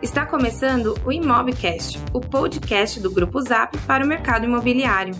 [0.00, 5.12] Está começando o Imobcast, o podcast do Grupo Zap para o mercado imobiliário.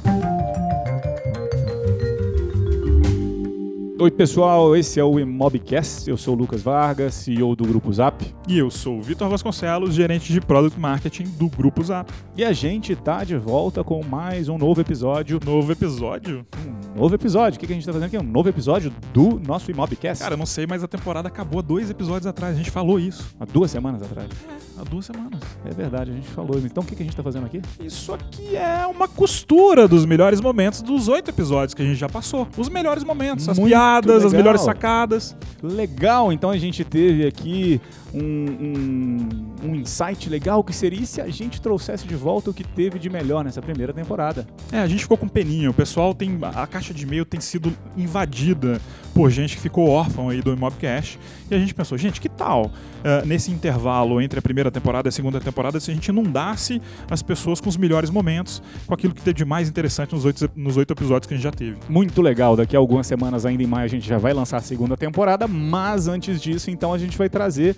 [4.00, 6.08] Oi, pessoal, esse é o Imobcast.
[6.08, 8.25] Eu sou o Lucas Vargas, CEO do Grupo Zap.
[8.46, 12.12] E eu sou o Vitor Vasconcelos, gerente de Product Marketing do Grupo Zap.
[12.36, 15.40] E a gente tá de volta com mais um novo episódio.
[15.45, 16.46] Novo episódio?
[16.64, 17.56] Um novo episódio.
[17.56, 18.18] O que a gente tá fazendo aqui?
[18.18, 20.20] Um novo episódio do nosso Imobcast.
[20.22, 22.54] Cara, eu não sei, mas a temporada acabou há dois episódios atrás.
[22.54, 23.24] A gente falou isso.
[23.38, 24.28] Há duas semanas atrás.
[24.48, 25.40] É, há duas semanas.
[25.64, 26.58] É verdade, a gente falou.
[26.58, 27.62] Então o que a gente tá fazendo aqui?
[27.80, 32.09] Isso aqui é uma costura dos melhores momentos dos oito episódios que a gente já
[32.09, 32.48] passou.
[32.56, 34.39] Os melhores momentos, as Muito piadas, as legal.
[34.39, 35.37] melhores sacadas.
[35.62, 37.80] Legal, então a gente teve aqui
[38.15, 42.65] um, um, um insight legal que seria se a gente trouxesse de volta o que
[42.65, 44.47] teve de melhor nessa primeira temporada.
[44.73, 45.70] É, a gente ficou com peninha.
[45.70, 46.39] O pessoal tem.
[46.55, 48.80] A caixa de e-mail tem sido invadida
[49.15, 51.19] por gente que ficou órfão aí do Imobcast.
[51.51, 52.70] E a gente pensou, gente, que tal
[53.02, 56.80] eh, nesse intervalo entre a primeira temporada e a segunda temporada se a gente inundasse
[57.11, 60.48] as pessoas com os melhores momentos, com aquilo que teve de mais interessante nos oito,
[60.55, 61.77] nos oito episódios que a gente já teve?
[61.89, 64.62] Muito legal, daqui a algumas semanas ainda em maio a gente já vai lançar a
[64.62, 67.77] segunda temporada, mas antes disso, então a gente vai trazer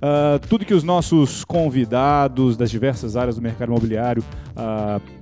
[0.00, 5.15] ah, tudo que os nossos convidados das diversas áreas do mercado imobiliário ti-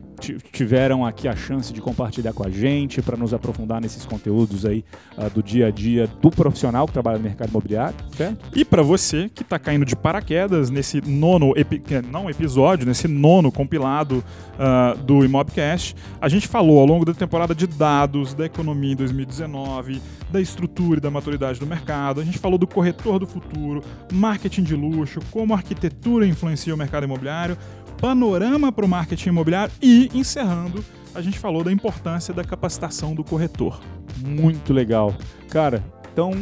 [0.53, 4.85] tiveram aqui a chance de compartilhar com a gente para nos aprofundar nesses conteúdos aí
[5.17, 8.39] ah, do dia a dia do profissional que trabalha no mercado imobiliário, certo?
[8.55, 13.07] E para você que está caindo de paraquedas nesse nono, epi- é, não episódio, nesse
[13.09, 14.23] nono compilado
[14.59, 18.97] ah, do Imobcast, a gente falou ao longo da temporada de dados, da economia em
[18.97, 23.83] 2019, da estrutura e da maturidade do mercado, a gente falou do corretor do futuro,
[24.13, 27.57] marketing de luxo, como a arquitetura influencia o mercado imobiliário,
[28.01, 33.23] panorama para o marketing imobiliário e, encerrando, a gente falou da importância da capacitação do
[33.23, 33.81] corretor.
[34.19, 35.15] Muito legal.
[35.49, 36.33] Cara, então,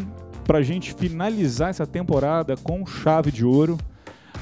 [0.45, 3.79] pra gente finalizar essa temporada com chave de ouro,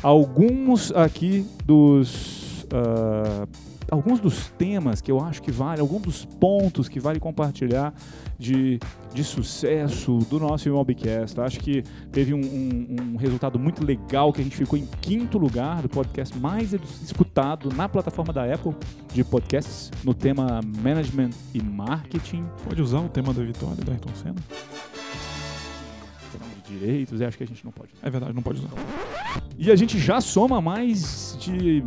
[0.03, 2.66] alguns aqui dos.
[2.72, 3.47] ah,
[3.91, 7.92] alguns dos temas que eu acho que vale, alguns dos pontos que vale compartilhar
[8.38, 8.78] de,
[9.12, 11.41] de sucesso do nosso Imobcast.
[11.41, 11.82] Acho que
[12.12, 15.88] teve um, um- um resultado muito legal que a gente ficou em quinto lugar do
[15.88, 18.75] podcast mais escutado na plataforma da Apple
[19.12, 22.44] de podcasts no tema Management e Marketing.
[22.64, 24.37] Pode usar o tema da vitória do Ayrton Senna?
[26.69, 27.91] de direitos, eu acho que a gente não pode.
[28.00, 28.69] É verdade, não pode usar.
[29.59, 31.82] E a gente já soma mais de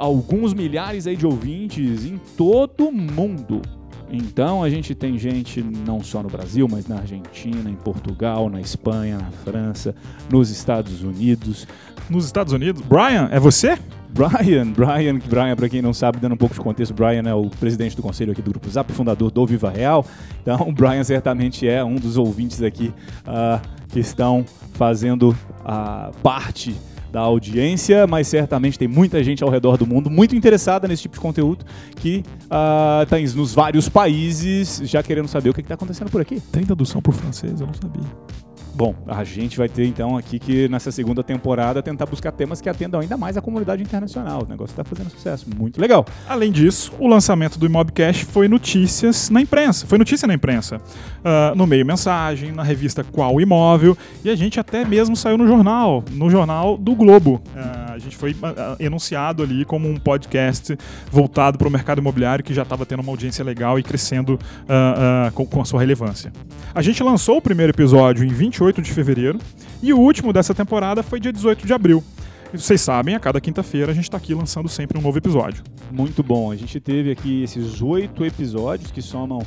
[0.00, 3.60] alguns milhares aí de ouvintes em todo o mundo.
[4.10, 8.60] Então a gente tem gente não só no Brasil, mas na Argentina, em Portugal, na
[8.60, 9.94] Espanha, na França,
[10.30, 11.66] nos Estados Unidos.
[12.08, 13.78] Nos Estados Unidos, Brian, é você?
[14.08, 17.48] Brian, Brian, Brian, para quem não sabe, dando um pouco de contexto, Brian é o
[17.48, 20.04] presidente do conselho aqui do Grupo Zap, fundador do Viva Real.
[20.42, 22.92] Então, o Brian certamente é um dos ouvintes aqui
[23.24, 26.74] ah, que estão fazendo a parte
[27.10, 31.14] da audiência, mas certamente tem muita gente ao redor do mundo muito interessada nesse tipo
[31.14, 31.64] de conteúdo
[31.96, 36.40] que está nos vários países já querendo saber o que está acontecendo por aqui.
[36.52, 37.60] Tem tradução por francês?
[37.60, 38.02] Eu não sabia.
[38.74, 42.68] Bom, a gente vai ter então aqui que nessa segunda temporada tentar buscar temas que
[42.68, 44.42] atendam ainda mais a comunidade internacional.
[44.44, 46.04] O negócio está fazendo sucesso, muito legal.
[46.28, 49.86] Além disso, o lançamento do Imobcast foi notícias na imprensa.
[49.86, 50.80] Foi notícia na imprensa.
[51.24, 53.96] Ah, no meio mensagem, na revista Qual Imóvel.
[54.24, 57.42] E a gente até mesmo saiu no jornal, no jornal do Globo.
[57.54, 60.76] A gente foi ah, ah, enunciado ali como um podcast
[61.10, 64.38] voltado para o mercado imobiliário que já estava tendo uma audiência legal e crescendo
[64.68, 66.32] ah, ah, com, com a sua relevância.
[66.74, 69.38] A gente lançou o primeiro episódio em 28 de fevereiro
[69.82, 72.02] e o último dessa temporada foi dia 18 de abril.
[72.52, 75.62] E vocês sabem, a cada quinta-feira a gente está aqui lançando sempre um novo episódio.
[75.90, 76.50] Muito bom.
[76.50, 79.40] A gente teve aqui esses oito episódios que somam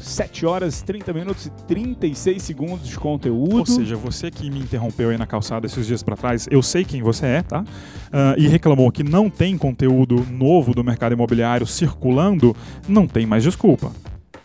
[0.00, 3.58] 7 horas, 30 minutos e 36 segundos de conteúdo.
[3.58, 6.84] Ou seja, você que me interrompeu aí na calçada esses dias pra trás, eu sei
[6.84, 7.64] quem você é, tá?
[8.12, 12.54] Ah, e reclamou que não tem conteúdo novo do mercado imobiliário circulando,
[12.88, 13.92] não tem mais desculpa.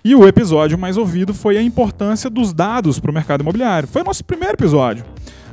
[0.03, 3.87] E o episódio mais ouvido foi a importância dos dados para o mercado imobiliário.
[3.87, 5.05] Foi o nosso primeiro episódio.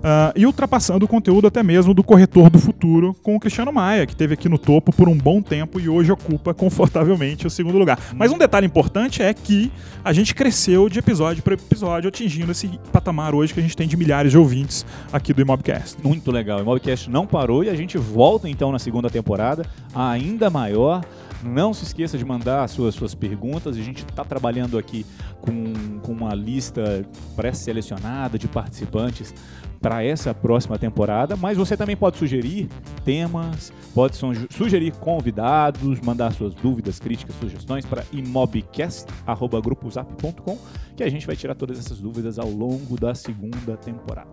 [0.02, 4.06] Ah, e ultrapassando o conteúdo até mesmo do corretor do futuro com o Cristiano Maia,
[4.06, 7.78] que esteve aqui no topo por um bom tempo e hoje ocupa confortavelmente o segundo
[7.78, 7.98] lugar.
[8.14, 9.72] Mas um detalhe importante é que
[10.04, 13.88] a gente cresceu de episódio para episódio, atingindo esse patamar hoje que a gente tem
[13.88, 15.98] de milhares de ouvintes aqui do Imobcast.
[16.02, 16.60] Muito legal.
[16.60, 21.04] O Mobcast não parou e a gente volta então na segunda temporada ainda maior.
[21.42, 23.76] Não se esqueça de mandar as suas, suas perguntas.
[23.76, 25.06] A gente está trabalhando aqui
[25.40, 27.06] com, com uma lista
[27.36, 29.32] pré-selecionada de participantes
[29.80, 32.68] para essa próxima temporada, mas você também pode sugerir
[33.04, 40.58] temas, pode su- sugerir convidados, mandar suas dúvidas, críticas, sugestões para imobcast@grupozap.com,
[40.96, 44.28] que a gente vai tirar todas essas dúvidas ao longo da segunda temporada.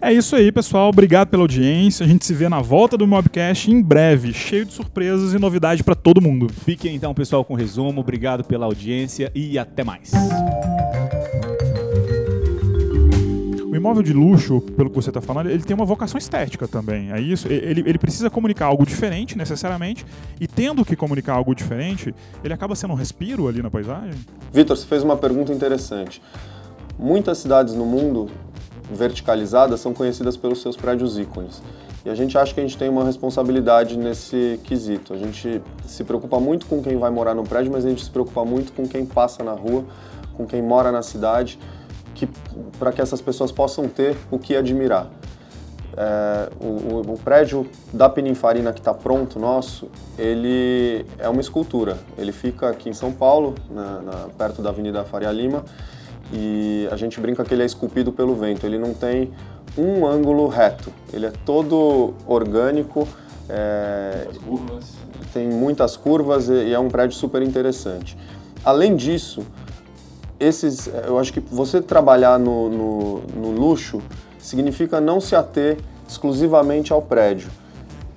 [0.00, 0.88] É isso aí, pessoal.
[0.88, 2.04] Obrigado pela audiência.
[2.04, 5.82] A gente se vê na volta do Mobcast em breve, cheio de surpresas e novidades
[5.82, 6.48] para todo mundo.
[6.48, 8.00] Fiquem então, pessoal, com o resumo.
[8.00, 10.12] Obrigado pela audiência e até mais.
[13.86, 17.12] O imóvel de luxo, pelo que você está falando, ele tem uma vocação estética também.
[17.12, 17.46] É isso.
[17.46, 20.04] Ele, ele precisa comunicar algo diferente, necessariamente,
[20.40, 22.12] e tendo que comunicar algo diferente,
[22.42, 24.18] ele acaba sendo um respiro ali na paisagem.
[24.52, 26.20] Vitor, você fez uma pergunta interessante.
[26.98, 28.28] Muitas cidades no mundo
[28.90, 31.62] verticalizadas são conhecidas pelos seus prédios ícones.
[32.04, 35.14] E a gente acha que a gente tem uma responsabilidade nesse quesito.
[35.14, 38.10] A gente se preocupa muito com quem vai morar no prédio, mas a gente se
[38.10, 39.84] preocupa muito com quem passa na rua,
[40.36, 41.56] com quem mora na cidade,
[42.16, 42.28] que,
[42.78, 45.08] para que essas pessoas possam ter o que admirar.
[45.96, 51.98] É, o, o, prédio da Pininfarina que está pronto, nosso, ele é uma escultura.
[52.18, 55.64] Ele fica aqui em São Paulo, na, na, perto da Avenida Faria Lima,
[56.32, 58.66] e a gente brinca que ele é esculpido pelo vento.
[58.66, 59.32] Ele não tem
[59.76, 63.06] um ângulo reto, ele é todo orgânico,
[63.48, 64.26] é,
[65.32, 68.18] tem muitas curvas e é um prédio super interessante.
[68.64, 69.46] Além disso,
[70.38, 74.02] esses, eu acho que você trabalhar no, no, no luxo
[74.38, 75.78] significa não se ater
[76.08, 77.48] exclusivamente ao prédio.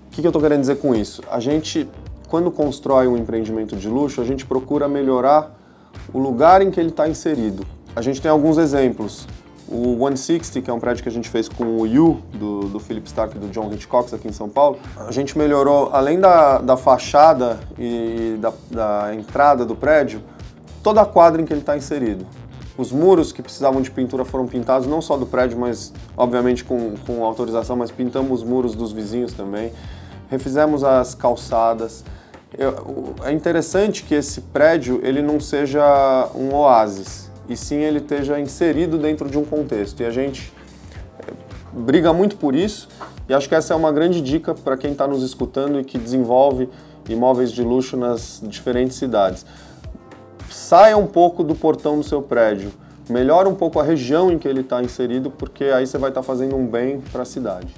[0.07, 1.21] O que, que eu estou querendo dizer com isso?
[1.31, 1.89] A gente,
[2.27, 5.57] quando constrói um empreendimento de luxo, a gente procura melhorar
[6.13, 7.66] o lugar em que ele está inserido.
[7.95, 9.27] A gente tem alguns exemplos.
[9.72, 12.80] O 160, que é um prédio que a gente fez com o You, do, do
[12.80, 16.57] Philip Stark e do John Hitchcock aqui em São Paulo, a gente melhorou, além da,
[16.57, 20.24] da fachada e da, da entrada do prédio,
[20.89, 22.25] toda a quadra em que ele está inserido.
[22.75, 26.95] Os muros que precisavam de pintura foram pintados, não só do prédio, mas obviamente com,
[27.06, 29.71] com autorização, mas pintamos os muros dos vizinhos também.
[30.31, 32.03] Refizemos as calçadas.
[32.57, 38.39] Eu, é interessante que esse prédio ele não seja um oásis e sim ele esteja
[38.39, 40.01] inserido dentro de um contexto.
[40.01, 40.51] E a gente
[41.19, 41.33] eh,
[41.71, 42.89] briga muito por isso
[43.27, 46.00] e acho que essa é uma grande dica para quem está nos escutando e que
[46.00, 46.68] desenvolve
[47.07, 49.45] imóveis de luxo nas diferentes cidades.
[50.69, 52.71] Saia um pouco do portão do seu prédio,
[53.10, 56.21] melhore um pouco a região em que ele está inserido, porque aí você vai estar
[56.21, 57.74] tá fazendo um bem para a cidade.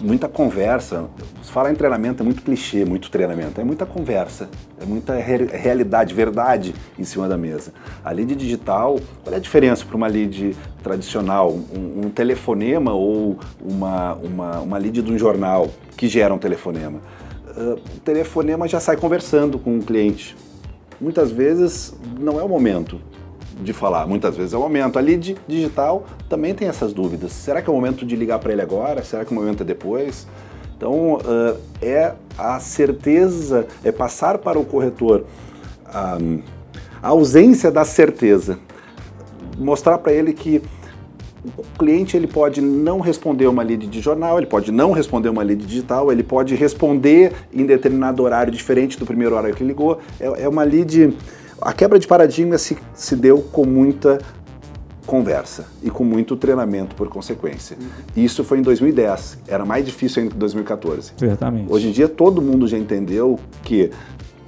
[0.00, 1.06] Muita conversa.
[1.42, 3.60] Falar em treinamento é muito clichê, muito treinamento.
[3.60, 4.48] É muita conversa,
[4.80, 7.72] é muita re realidade, verdade em cima da mesa.
[8.04, 11.50] A lead digital, qual é a diferença para uma lead tradicional?
[11.50, 17.00] Um, um telefonema ou uma, uma, uma lead de um jornal que gera um telefonema?
[17.56, 20.36] Uh, o telefonema já sai conversando com o cliente.
[21.00, 23.00] Muitas vezes não é o momento
[23.60, 24.06] de falar.
[24.06, 24.98] Muitas vezes é o momento.
[24.98, 27.32] A lead digital também tem essas dúvidas.
[27.32, 29.02] Será que é o momento de ligar para ele agora?
[29.02, 30.26] Será que o momento é depois?
[30.76, 35.24] Então, uh, é a certeza, é passar para o corretor
[36.20, 36.40] um,
[37.02, 38.58] a ausência da certeza.
[39.56, 40.62] Mostrar para ele que
[41.56, 45.42] o cliente ele pode não responder uma lead de jornal, ele pode não responder uma
[45.42, 49.98] lead digital, ele pode responder em determinado horário diferente do primeiro horário que ligou.
[50.18, 51.14] É, é uma lead
[51.60, 54.18] a quebra de paradigma se, se deu com muita
[55.06, 57.76] conversa e com muito treinamento por consequência.
[57.80, 57.88] Uhum.
[58.24, 61.12] Isso foi em 2010, era mais difícil ainda que em 2014.
[61.16, 61.72] Certamente.
[61.72, 63.90] Hoje em dia todo mundo já entendeu que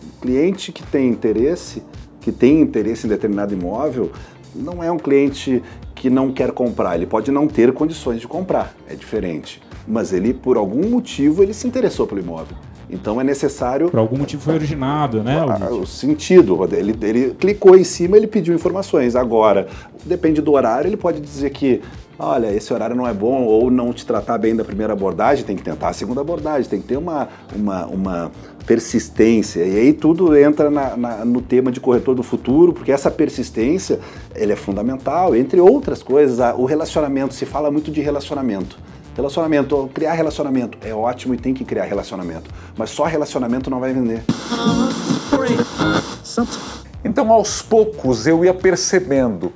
[0.02, 1.82] o cliente que tem interesse,
[2.20, 4.12] que tem interesse em determinado imóvel,
[4.54, 5.62] não é um cliente
[6.00, 9.60] que não quer comprar, ele pode não ter condições de comprar, é diferente.
[9.86, 12.56] Mas ele, por algum motivo, ele se interessou pelo imóvel.
[12.88, 13.90] Então é necessário.
[13.90, 15.36] Por algum motivo foi originado, né?
[15.46, 16.58] Ah, o sentido.
[16.72, 19.14] Ele, ele clicou em cima, ele pediu informações.
[19.14, 19.68] Agora,
[20.02, 21.82] depende do horário, ele pode dizer que
[22.20, 25.56] olha, esse horário não é bom, ou não te tratar bem da primeira abordagem, tem
[25.56, 28.32] que tentar a segunda abordagem, tem que ter uma, uma, uma
[28.66, 29.64] persistência.
[29.64, 33.98] E aí tudo entra na, na, no tema de corretor do futuro, porque essa persistência
[34.34, 36.38] ele é fundamental, entre outras coisas.
[36.56, 38.78] O relacionamento, se fala muito de relacionamento.
[39.16, 43.92] Relacionamento, criar relacionamento é ótimo e tem que criar relacionamento, mas só relacionamento não vai
[43.92, 44.22] vender.
[47.04, 49.52] Então, aos poucos, eu ia percebendo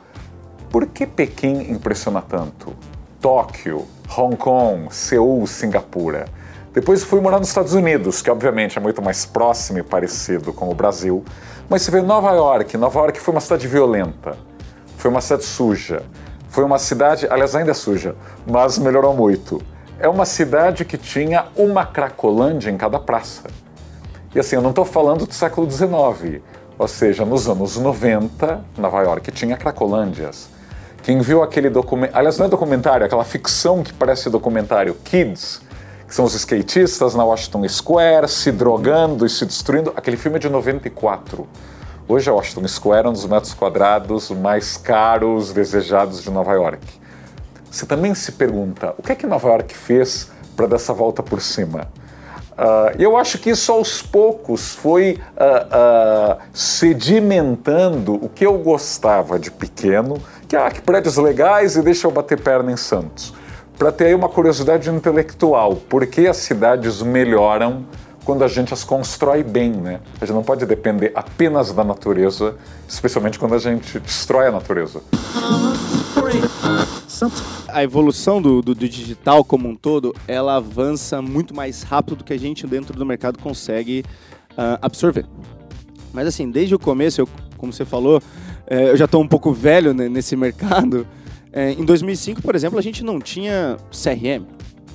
[0.74, 2.74] por que Pequim impressiona tanto?
[3.20, 3.86] Tóquio,
[4.18, 6.24] Hong Kong, Seul, Singapura.
[6.72, 10.68] Depois fui morar nos Estados Unidos, que obviamente é muito mais próximo e parecido com
[10.68, 11.24] o Brasil.
[11.68, 12.76] Mas você vê Nova York.
[12.76, 14.36] Nova York foi uma cidade violenta,
[14.96, 16.02] foi uma cidade suja,
[16.48, 19.62] foi uma cidade, aliás, ainda é suja, mas melhorou muito.
[20.00, 23.44] É uma cidade que tinha uma Cracolândia em cada praça.
[24.34, 26.42] E assim, eu não estou falando do século XIX,
[26.76, 30.52] ou seja, nos anos 90, Nova York tinha Cracolândias.
[31.04, 35.60] Quem viu aquele documentário, aliás, não é documentário, é aquela ficção que parece documentário, Kids,
[36.08, 39.92] que são os skatistas na Washington Square se drogando e se destruindo.
[39.94, 41.46] Aquele filme é de 94.
[42.08, 46.80] Hoje a Washington Square é um dos metros quadrados mais caros, desejados de Nova York.
[47.70, 51.22] você também se pergunta o que é que Nova York fez para dar essa volta
[51.22, 51.86] por cima?
[52.52, 59.40] Uh, eu acho que isso aos poucos foi uh, uh, sedimentando o que eu gostava
[59.40, 63.32] de pequeno, que, ah, que prédios legais e deixa eu bater perna em Santos.
[63.78, 67.84] Para ter aí uma curiosidade intelectual, por que as cidades melhoram
[68.24, 70.00] quando a gente as constrói bem, né?
[70.20, 72.56] A gente não pode depender apenas da natureza,
[72.88, 75.02] especialmente quando a gente destrói a natureza.
[77.68, 82.24] A evolução do, do, do, digital como um todo, ela avança muito mais rápido do
[82.24, 84.04] que a gente dentro do mercado consegue
[84.52, 85.26] uh, absorver.
[86.12, 88.22] Mas assim, desde o começo, eu, como você falou,
[88.66, 91.06] é, eu já estou um pouco velho né, nesse mercado.
[91.52, 94.44] É, em 2005, por exemplo, a gente não tinha CRM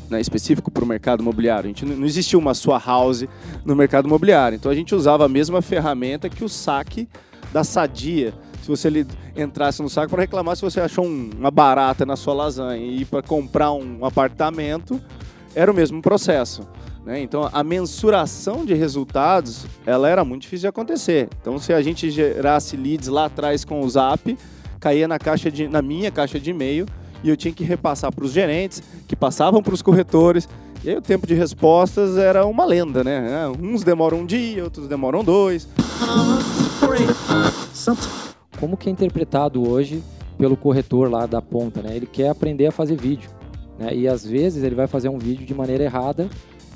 [0.10, 1.66] né, específico para o mercado imobiliário.
[1.66, 3.26] A gente não, não existia uma sua house
[3.64, 4.56] no mercado imobiliário.
[4.56, 7.08] Então a gente usava a mesma ferramenta que o saque
[7.54, 12.06] da Sadia se você entrasse no saco para reclamar se você achou um, uma barata
[12.06, 15.02] na sua lasanha e para comprar um apartamento,
[15.56, 16.68] era o mesmo processo.
[17.10, 17.24] Né?
[17.24, 21.28] Então, a mensuração de resultados, ela era muito difícil de acontecer.
[21.42, 24.38] Então, se a gente gerasse leads lá atrás com o Zap,
[24.80, 26.86] caía na, caixa de, na minha caixa de e-mail
[27.24, 30.48] e eu tinha que repassar para os gerentes, que passavam para os corretores,
[30.84, 33.48] e aí o tempo de respostas era uma lenda, né?
[33.60, 35.68] Uns demoram um dia, outros demoram dois
[38.60, 40.04] como que é interpretado hoje
[40.38, 41.96] pelo corretor lá da ponta, né?
[41.96, 43.32] Ele quer aprender a fazer vídeo,
[43.80, 43.96] né?
[43.96, 46.30] E às vezes ele vai fazer um vídeo de maneira errada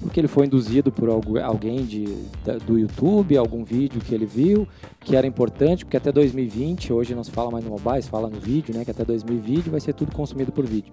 [0.03, 2.03] porque ele foi induzido por alguém de,
[2.67, 4.67] do YouTube, algum vídeo que ele viu,
[4.99, 8.29] que era importante, porque até 2020, hoje não se fala mais no mobile, se fala
[8.29, 8.83] no vídeo, né?
[8.83, 10.91] Que até 2020 vai ser tudo consumido por vídeo.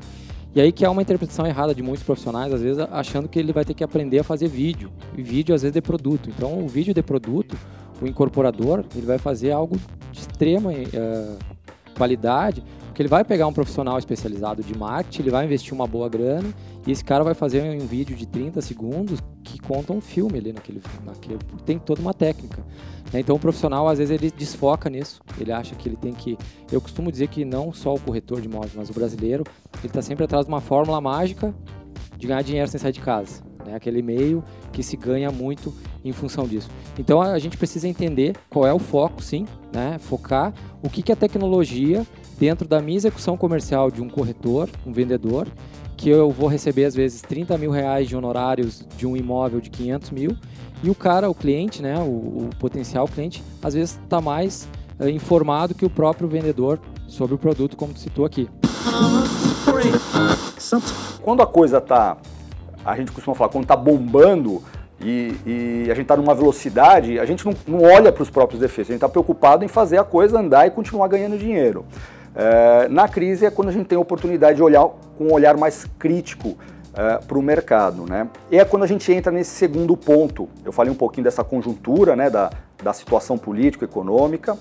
[0.55, 3.53] E aí que é uma interpretação errada de muitos profissionais, às vezes achando que ele
[3.53, 4.91] vai ter que aprender a fazer vídeo.
[5.17, 6.31] E vídeo às vezes de produto.
[6.31, 7.57] Então o vídeo de produto,
[8.01, 9.77] o incorporador, ele vai fazer algo
[10.13, 11.39] de extrema uh,
[11.97, 12.63] qualidade,
[13.03, 16.53] ele vai pegar um profissional especializado de marketing, ele vai investir uma boa grana
[16.87, 20.53] e esse cara vai fazer um vídeo de 30 segundos que conta um filme ali
[20.53, 22.65] naquele, naquele tem toda uma técnica.
[23.13, 23.21] Né?
[23.21, 26.37] Então o profissional às vezes ele desfoca nisso, ele acha que ele tem que.
[26.71, 29.45] Eu costumo dizer que não só o corretor de imóveis, mas o brasileiro,
[29.79, 31.55] ele está sempre atrás de uma fórmula mágica
[32.17, 33.50] de ganhar dinheiro sem sair de casa.
[33.65, 33.75] Né?
[33.75, 35.75] Aquele meio que se ganha muito
[36.05, 36.69] em função disso.
[36.99, 39.99] Então a gente precisa entender qual é o foco, sim, né?
[39.99, 40.53] focar
[40.83, 42.07] o que, que a tecnologia
[42.39, 45.47] dentro da minha execução comercial de um corretor, um vendedor,
[45.97, 49.69] que eu vou receber às vezes 30 mil reais de honorários de um imóvel de
[49.69, 50.37] 500 mil
[50.83, 54.67] e o cara, o cliente, né, o, o potencial cliente, às vezes está mais
[54.99, 58.49] é, informado que o próprio vendedor sobre o produto, como tu citou aqui.
[61.23, 62.17] Quando a coisa está
[62.85, 64.63] a gente costuma falar, quando está bombando
[65.01, 68.61] e, e, a gente está numa velocidade, a gente não, não olha para os próprios
[68.61, 71.85] defeitos, a gente está preocupado em fazer a coisa andar e continuar ganhando dinheiro.
[72.35, 75.57] É, na crise é quando a gente tem a oportunidade de olhar com um olhar
[75.57, 76.57] mais crítico
[76.95, 78.05] é, para o mercado.
[78.09, 78.29] Né?
[78.51, 80.49] E é quando a gente entra nesse segundo ponto.
[80.65, 82.51] Eu falei um pouquinho dessa conjuntura, né, da,
[82.83, 84.57] da situação político-econômica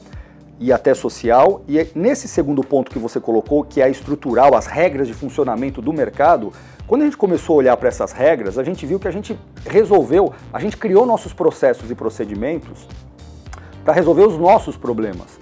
[0.59, 1.61] e até social.
[1.67, 5.81] E é nesse segundo ponto que você colocou, que é estrutural, as regras de funcionamento
[5.81, 6.51] do mercado,
[6.89, 9.39] quando a gente começou a olhar para essas regras, a gente viu que a gente
[9.63, 12.87] resolveu, a gente criou nossos processos e procedimentos
[13.85, 15.37] para resolver os nossos problemas.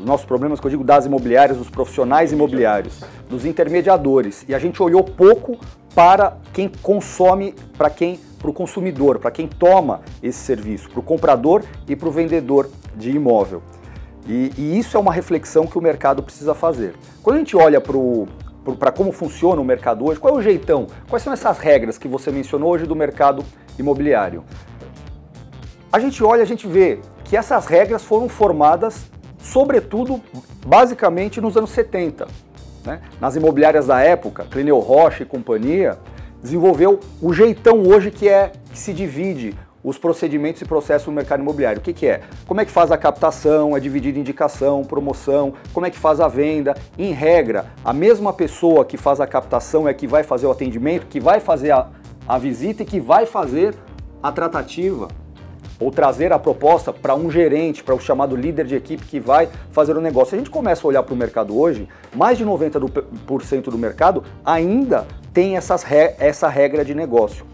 [0.00, 4.46] Os nossos problemas, que eu digo, das imobiliárias, dos profissionais imobiliários, dos intermediadores.
[4.48, 5.58] E a gente olhou pouco
[5.94, 11.02] para quem consome, para quem, para o consumidor, para quem toma esse serviço, para o
[11.02, 13.62] comprador e para o vendedor de imóvel.
[14.26, 16.94] E, e, isso é uma reflexão que o mercado precisa fazer.
[17.22, 17.98] Quando a gente olha para
[18.94, 20.86] como funciona o mercado hoje, qual é o jeitão?
[21.08, 23.44] Quais são essas regras que você mencionou hoje do mercado
[23.78, 24.44] imobiliário?
[25.92, 29.06] A gente olha, a gente vê que essas regras foram formadas,
[29.38, 30.20] sobretudo,
[30.64, 32.26] basicamente nos anos 70.
[32.84, 33.00] Né?
[33.20, 35.98] Nas imobiliárias da época, Clineu Rocha e companhia,
[36.42, 39.54] desenvolveu o jeitão hoje que é que se divide
[39.84, 41.80] os procedimentos e processos no mercado imobiliário.
[41.80, 42.20] O que, que, é?
[42.46, 46.28] Como é que faz a captação, é dividido indicação, promoção, como é que faz a
[46.28, 46.74] venda.
[46.98, 51.06] Em regra, a mesma pessoa que faz a captação é que vai fazer o atendimento,
[51.06, 51.88] que vai fazer a,
[52.28, 53.74] a visita e que vai fazer
[54.22, 55.08] a tratativa
[55.80, 59.48] ou trazer a proposta para um gerente, para o chamado líder de equipe que vai
[59.72, 60.30] fazer o negócio.
[60.30, 64.22] Se a gente começa a olhar para o mercado hoje, mais de 90% do mercado
[64.44, 65.84] ainda tem essas,
[66.20, 67.44] essa regra de negócio.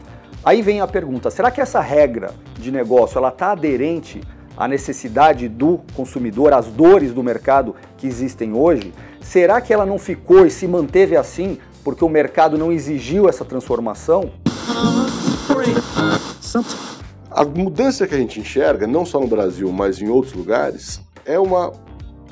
[0.45, 4.21] Aí vem a pergunta: será que essa regra de negócio ela está aderente
[4.57, 8.93] à necessidade do consumidor, às dores do mercado que existem hoje?
[9.21, 13.45] Será que ela não ficou e se manteve assim porque o mercado não exigiu essa
[13.45, 14.31] transformação?
[17.31, 21.39] A mudança que a gente enxerga, não só no Brasil, mas em outros lugares, é
[21.39, 21.73] uma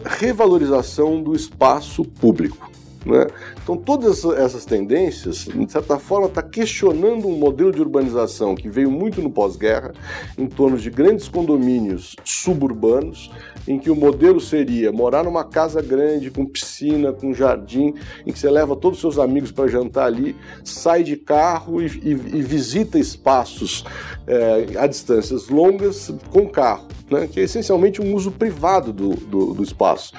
[0.05, 2.71] revalorização do espaço público.
[3.07, 3.29] Né?
[3.63, 8.91] Então, todas essas tendências, de certa forma, está questionando um modelo de urbanização que veio
[8.91, 9.93] muito no pós-guerra,
[10.37, 13.31] em torno de grandes condomínios suburbanos,
[13.67, 17.95] em que o modelo seria morar numa casa grande, com piscina, com jardim,
[18.27, 21.87] em que você leva todos os seus amigos para jantar ali, sai de carro e,
[21.87, 23.85] e, e visita espaços
[24.27, 27.29] é, a distâncias longas com carro, né?
[27.31, 30.13] que é essencialmente um uso privado do, do, do espaço.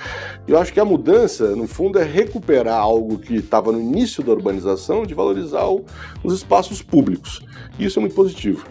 [0.47, 4.31] Eu acho que a mudança, no fundo, é recuperar algo que estava no início da
[4.31, 5.85] urbanização, de valorizar o,
[6.23, 7.45] os espaços públicos.
[7.79, 8.65] Isso é muito positivo.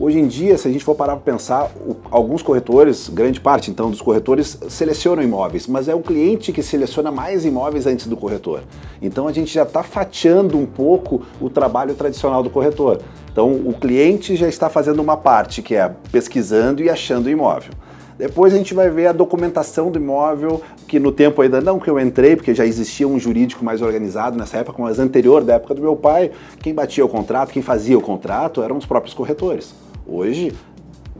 [0.00, 1.70] Hoje em dia, se a gente for parar para pensar,
[2.10, 7.12] alguns corretores, grande parte então dos corretores, selecionam imóveis, mas é o cliente que seleciona
[7.12, 8.62] mais imóveis antes do corretor.
[9.02, 13.02] Então a gente já está fatiando um pouco o trabalho tradicional do corretor.
[13.30, 17.74] Então o cliente já está fazendo uma parte que é pesquisando e achando o imóvel.
[18.16, 21.90] Depois a gente vai ver a documentação do imóvel, que no tempo ainda não que
[21.90, 25.74] eu entrei, porque já existia um jurídico mais organizado nessa época, mas anterior da época
[25.74, 26.30] do meu pai,
[26.62, 29.89] quem batia o contrato, quem fazia o contrato eram os próprios corretores.
[30.12, 30.52] Hoje,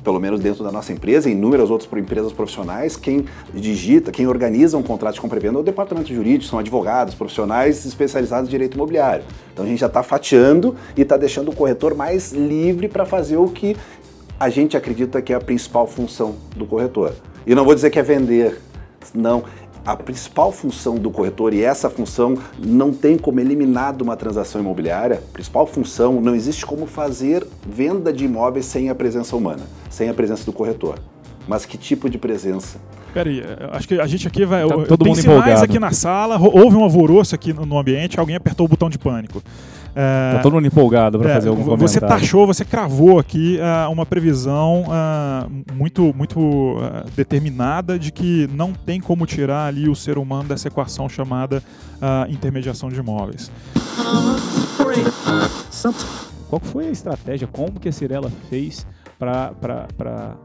[0.02, 4.76] pelo menos dentro da nossa empresa e inúmeras outras empresas profissionais, quem digita, quem organiza
[4.76, 8.50] um contrato de compra e venda é o departamento jurídico, são advogados, profissionais especializados em
[8.50, 9.22] direito imobiliário.
[9.52, 13.36] Então a gente já está fatiando e está deixando o corretor mais livre para fazer
[13.36, 13.76] o que
[14.40, 17.12] a gente acredita que é a principal função do corretor.
[17.46, 18.60] E não vou dizer que é vender,
[19.14, 19.44] não
[19.84, 24.60] a principal função do corretor, e essa função não tem como eliminar de uma transação
[24.60, 29.62] imobiliária, a principal função, não existe como fazer venda de imóveis sem a presença humana,
[29.88, 30.98] sem a presença do corretor.
[31.48, 32.78] Mas que tipo de presença?
[33.12, 34.66] Peraí, acho que a gente aqui vai.
[34.66, 35.64] Tá todo tem mundo sinais empolgado.
[35.64, 39.42] aqui na sala, houve um alvoroço aqui no ambiente, alguém apertou o botão de pânico.
[39.94, 41.88] É, Tá todo mundo empolgado para É, fazer algum comentário.
[41.88, 46.76] Você taxou, você cravou aqui ah, uma previsão ah, muito, muito
[47.16, 51.62] determinada de que não tem como tirar ali o ser humano dessa equação chamada
[52.28, 53.50] intermediação de imóveis.
[56.48, 57.46] Qual foi a estratégia?
[57.46, 58.86] Como que a Cirela fez
[59.18, 60.36] para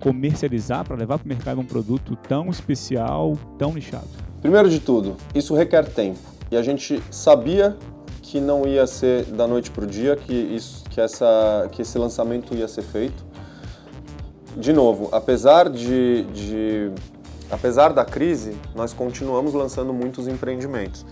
[0.00, 4.08] comercializar, para levar para o mercado um produto tão especial, tão nichado?
[4.42, 6.18] Primeiro de tudo, isso requer tempo.
[6.50, 7.76] E a gente sabia
[8.24, 11.98] que não ia ser da noite para o dia, que, isso, que, essa, que esse
[11.98, 13.22] lançamento ia ser feito.
[14.56, 16.90] De novo, apesar de, de
[17.50, 21.04] apesar da crise, nós continuamos lançando muitos empreendimentos.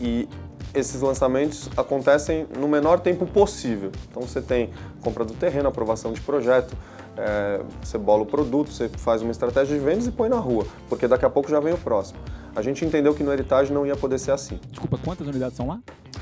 [0.00, 0.26] E
[0.72, 3.92] esses lançamentos acontecem no menor tempo possível.
[4.10, 4.70] Então você tem
[5.02, 6.74] compra do terreno, aprovação de projeto,
[7.14, 10.66] é, você bola o produto, você faz uma estratégia de vendas e põe na rua,
[10.88, 12.18] porque daqui a pouco já vem o próximo.
[12.54, 14.60] A gente entendeu que no Heritage não ia poder ser assim.
[14.68, 15.80] Desculpa, quantas unidades são lá?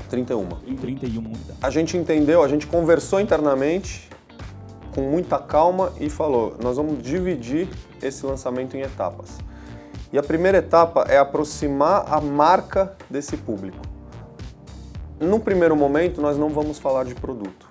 [0.09, 0.47] 31.
[0.77, 1.55] 31 unidades.
[1.61, 4.09] A gente entendeu, a gente conversou internamente
[4.95, 7.67] com muita calma e falou: nós vamos dividir
[8.01, 9.37] esse lançamento em etapas.
[10.13, 13.79] E a primeira etapa é aproximar a marca desse público.
[15.19, 17.69] No primeiro momento, nós não vamos falar de produto.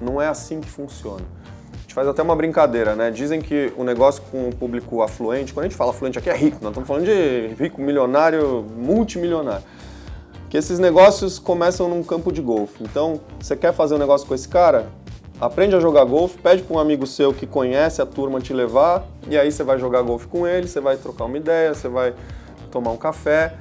[0.00, 1.24] Não é assim que funciona.
[1.90, 3.10] Gente faz até uma brincadeira, né?
[3.10, 6.36] Dizem que o negócio com o público afluente, quando a gente fala afluente aqui é
[6.36, 9.64] rico, nós estamos falando de rico, milionário, multimilionário.
[10.48, 12.80] Que esses negócios começam num campo de golfe.
[12.84, 14.86] Então, você quer fazer um negócio com esse cara?
[15.40, 19.04] Aprende a jogar golfe, pede para um amigo seu que conhece a turma te levar,
[19.28, 22.14] e aí você vai jogar golfe com ele, você vai trocar uma ideia, você vai
[22.70, 23.52] tomar um café,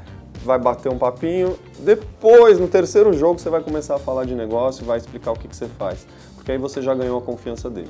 [0.45, 1.57] vai bater um papinho.
[1.79, 5.47] Depois, no terceiro jogo, você vai começar a falar de negócio, vai explicar o que,
[5.47, 6.05] que você faz,
[6.49, 7.89] porque aí você já ganhou a confiança dele.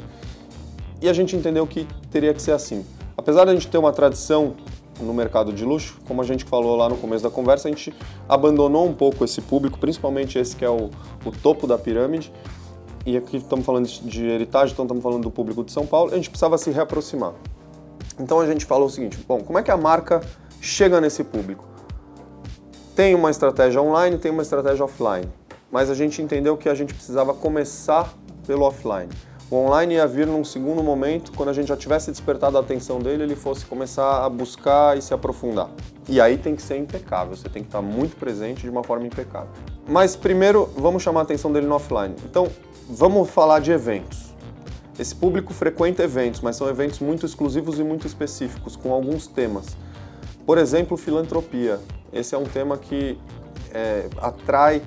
[1.02, 2.86] E a gente entendeu que teria que ser assim.
[3.16, 4.54] Apesar de a gente ter uma tradição
[5.00, 7.94] no mercado de luxo, como a gente falou lá no começo da conversa, a gente
[8.28, 10.90] abandonou um pouco esse público, principalmente esse que é o,
[11.24, 12.34] o topo da pirâmide.
[13.06, 16.12] E aqui estamos falando de heritage, então estamos falando do público de São Paulo.
[16.12, 17.36] A gente precisava se reaproximar.
[18.20, 20.22] Então a gente falou o seguinte: bom, como é que a marca
[20.60, 21.64] chega nesse público?
[22.94, 25.30] Tem uma estratégia online, tem uma estratégia offline,
[25.72, 28.14] mas a gente entendeu que a gente precisava começar
[28.50, 29.10] pelo offline.
[29.52, 32.98] O online ia vir num segundo momento, quando a gente já tivesse despertado a atenção
[32.98, 35.70] dele, ele fosse começar a buscar e se aprofundar.
[36.08, 39.06] E aí tem que ser impecável, você tem que estar muito presente de uma forma
[39.06, 39.50] impecável.
[39.88, 42.16] Mas primeiro, vamos chamar a atenção dele no offline.
[42.26, 42.48] Então,
[42.90, 44.34] vamos falar de eventos.
[44.98, 49.78] Esse público frequenta eventos, mas são eventos muito exclusivos e muito específicos, com alguns temas.
[50.44, 51.80] Por exemplo, filantropia.
[52.12, 53.16] Esse é um tema que
[53.72, 54.82] é, atrai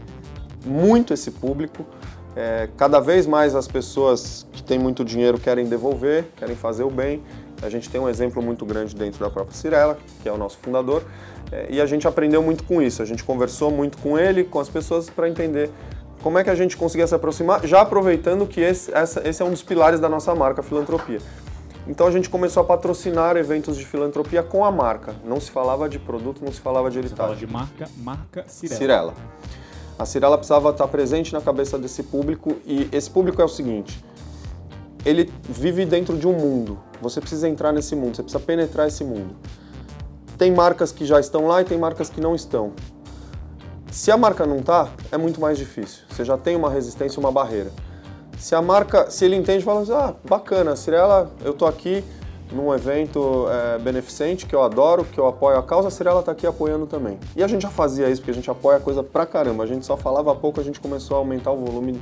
[0.65, 1.87] muito esse público.
[2.35, 6.91] É, cada vez mais as pessoas que têm muito dinheiro querem devolver, querem fazer o
[6.91, 7.23] bem.
[7.61, 10.59] A gente tem um exemplo muito grande dentro da própria Cirela, que é o nosso
[10.59, 11.05] fundador,
[11.53, 13.03] é, e a gente aprendeu muito com isso.
[13.03, 15.71] A gente conversou muito com ele, com as pessoas, para entender
[16.23, 19.45] como é que a gente conseguia se aproximar, já aproveitando que esse, essa, esse é
[19.45, 21.19] um dos pilares da nossa marca, a filantropia.
[21.87, 25.15] Então a gente começou a patrocinar eventos de filantropia com a marca.
[25.25, 27.47] Não se falava de produto, não se falava de Você fala heritage.
[27.47, 28.79] de marca, marca Cirela.
[28.79, 29.15] Cirela.
[30.03, 34.05] A Cirela precisava estar presente na cabeça desse público e esse público é o seguinte:
[35.07, 36.77] ele vive dentro de um mundo.
[37.01, 39.37] Você precisa entrar nesse mundo, você precisa penetrar esse mundo.
[40.37, 42.73] Tem marcas que já estão lá e tem marcas que não estão.
[43.93, 46.03] Se a marca não tá, é muito mais difícil.
[46.11, 47.71] Você já tem uma resistência, uma barreira.
[48.39, 52.03] Se a marca, se ele entende, fala assim, ah, bacana, Cirela, eu tô aqui
[52.53, 56.33] num evento é, beneficente que eu adoro, que eu apoio a causa, a Cirela tá
[56.33, 57.19] aqui apoiando também.
[57.35, 59.65] E a gente já fazia isso, porque a gente apoia a coisa pra caramba.
[59.65, 62.01] A gente só falava pouco, a gente começou a aumentar o volume.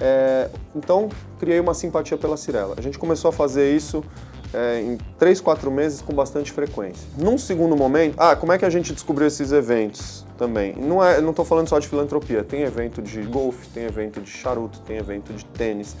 [0.00, 1.08] É, então,
[1.38, 2.74] criei uma simpatia pela Cirela.
[2.76, 4.02] A gente começou a fazer isso
[4.54, 7.06] é, em 3, 4 meses com bastante frequência.
[7.18, 10.74] Num segundo momento, ah, como é que a gente descobriu esses eventos também?
[10.76, 14.30] Não é, não estou falando só de filantropia, tem evento de golfe, tem evento de
[14.30, 15.96] charuto, tem evento de tênis,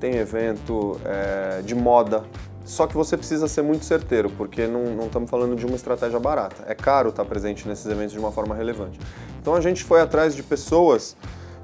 [0.00, 2.24] tem evento é, de moda.
[2.70, 6.62] Só que você precisa ser muito certeiro, porque não, estamos falando de uma estratégia barata.
[6.68, 8.96] É caro estar presente nesses eventos de uma forma relevante.
[9.40, 11.16] Então a gente foi atrás de pessoas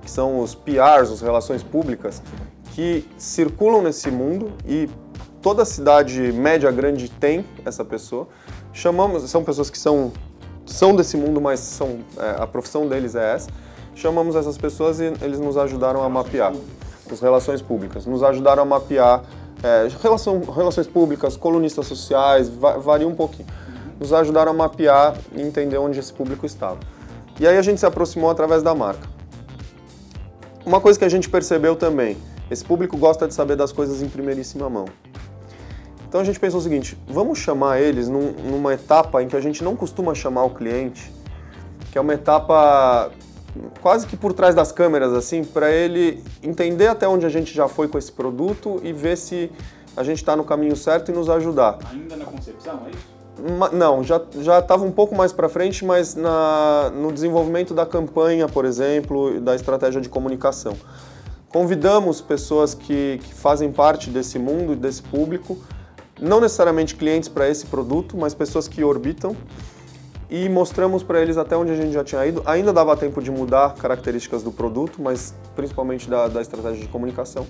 [0.03, 2.21] que são os PRs, as relações públicas,
[2.75, 4.91] que circulam nesse mundo e
[5.41, 8.27] toda cidade média grande tem essa pessoa.
[8.73, 10.11] Chamamos, são pessoas que são
[10.67, 13.49] são desse mundo, mas são é, a profissão deles é essa.
[13.95, 16.53] Chamamos essas pessoas e eles nos ajudaram a mapear
[17.09, 19.23] as relações públicas, nos ajudaram a mapear
[19.63, 23.49] é, relação, relações públicas, colunistas sociais, va varia um pouquinho.
[23.99, 26.79] Nos ajudaram a mapear e entender onde esse público estava.
[27.41, 29.09] E aí a gente se aproximou através da marca.
[30.65, 32.17] Uma coisa que a gente percebeu também,
[32.51, 34.87] esse público gosta de saber das coisas em primeiríssima mão.
[36.09, 39.41] Então a gente pensou o seguinte: vamos chamar eles num, numa etapa em que a
[39.41, 41.13] gente não costuma chamar o cliente,
[41.91, 43.11] que é uma etapa
[43.81, 47.69] quase que por trás das câmeras, assim, para ele entender até onde a gente já
[47.69, 49.51] foi com esse produto e ver se
[49.97, 51.79] a gente está no caminho certo e nos ajudar.
[51.91, 53.17] Ainda na concepção, é isso?
[53.73, 58.49] Não, já já estava um pouco mais para frente, mas na, no desenvolvimento da campanha,
[58.49, 60.75] por exemplo, da estratégia de comunicação.
[61.51, 65.59] Convidamos pessoas que, que fazem parte desse mundo e desse público,
[66.21, 69.37] não necessariamente clientes para esse produto, mas pessoas que orbitam,
[70.29, 72.43] e mostramos para eles até onde a gente já tinha ido.
[72.45, 77.47] Ainda dava tempo de mudar características do produto, mas principalmente da, da estratégia de comunicação.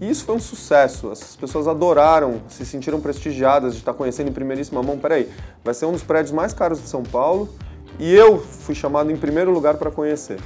[0.00, 1.10] E isso foi um sucesso.
[1.10, 4.98] As pessoas adoraram, se sentiram prestigiadas de estar conhecendo em primeiríssima mão.
[4.98, 5.30] Peraí,
[5.64, 7.48] vai ser um dos prédios mais caros de São Paulo
[7.98, 10.38] e eu fui chamado em primeiro lugar para conhecer.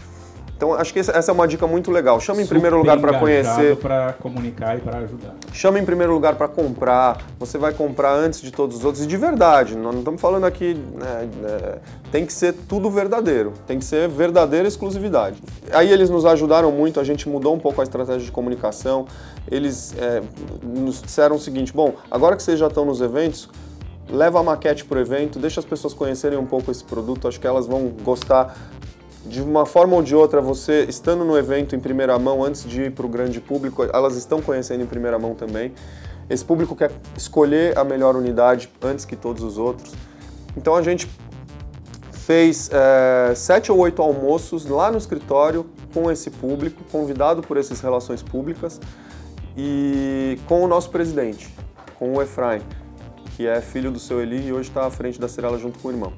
[0.60, 2.20] Então, acho que essa é uma dica muito legal.
[2.20, 5.34] Chama em primeiro lugar para conhecer, para comunicar e para ajudar.
[5.54, 7.16] chama em primeiro lugar para comprar.
[7.38, 9.74] Você vai comprar antes de todos os outros e de verdade.
[9.74, 11.78] Nós não estamos falando aqui, né, é,
[12.12, 13.54] tem que ser tudo verdadeiro.
[13.66, 15.42] Tem que ser verdadeira exclusividade.
[15.72, 17.00] Aí eles nos ajudaram muito.
[17.00, 19.06] A gente mudou um pouco a estratégia de comunicação.
[19.50, 20.22] Eles é,
[20.62, 23.48] nos disseram o seguinte: bom, agora que vocês já estão nos eventos,
[24.10, 27.26] leva a maquete para o evento, deixa as pessoas conhecerem um pouco esse produto.
[27.26, 28.54] Acho que elas vão gostar
[29.26, 32.82] de uma forma ou de outra, você estando no evento em primeira mão, antes de
[32.82, 35.72] ir para o grande público, elas estão conhecendo em primeira mão também.
[36.28, 39.92] Esse público quer escolher a melhor unidade antes que todos os outros.
[40.56, 41.08] Então a gente
[42.12, 47.80] fez é, sete ou oito almoços lá no escritório com esse público, convidado por essas
[47.80, 48.80] relações públicas
[49.56, 51.52] e com o nosso presidente,
[51.98, 52.62] com o Efraim,
[53.36, 55.88] que é filho do seu Eli e hoje está à frente da Cirela junto com
[55.88, 56.12] o irmão.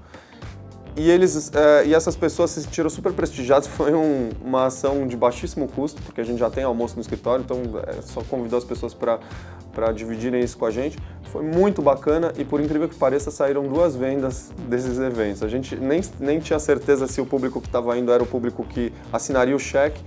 [0.94, 3.66] E, eles, eh, e essas pessoas se sentiram super prestigiadas.
[3.66, 7.42] Foi um- uma ação de baixíssimo custo, porque a gente já tem almoço no escritório,
[7.44, 10.98] então eh, só convidou as pessoas para dividirem isso com a gente.
[11.32, 15.42] Foi muito bacana e, por incrível que pareça, saíram duas vendas desses eventos.
[15.42, 18.62] A gente nem, nem tinha certeza se o público que estava indo era o público
[18.62, 19.98] que assinaria o cheque.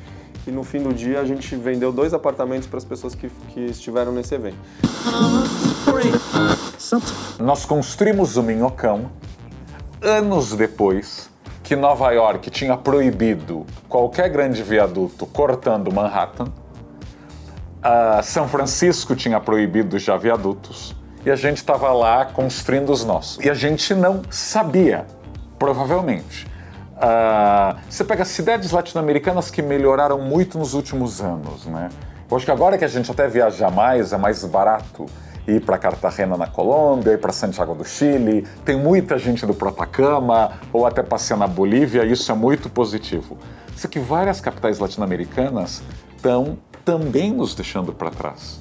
[0.48, 3.62] E no fim do dia a gente vendeu dois apartamentos para as pessoas que, que
[3.62, 4.58] estiveram nesse evento.
[7.40, 9.10] Nós construímos o Minhocão
[10.06, 11.30] anos depois
[11.64, 16.54] que Nova York tinha proibido qualquer grande viaduto cortando Manhattan.
[17.82, 20.96] Ah, São Francisco tinha proibido já viadutos.
[21.26, 23.44] E a gente estava lá construindo os nossos.
[23.44, 25.08] E a gente não sabia,
[25.58, 26.48] provavelmente.
[26.98, 31.90] Ah, você pega cidades latino-americanas que melhoraram muito nos últimos anos, né?
[32.30, 35.08] Eu acho que agora que a gente até viaja mais, é mais barato
[35.48, 38.48] ir para Cartagena na Colômbia, ir para Santiago do Chile.
[38.64, 43.38] Tem muita gente do Atacama ou até passear na Bolívia, isso é muito positivo.
[43.76, 45.84] Só que várias capitais latino-americanas
[46.16, 48.60] estão também nos deixando para trás.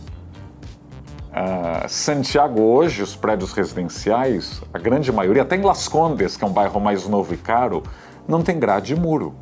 [1.33, 6.47] Ah, Santiago hoje, os prédios residenciais, a grande maioria, até em Las Condes, que é
[6.47, 7.83] um bairro mais novo e caro,
[8.27, 9.35] não tem grade e muro.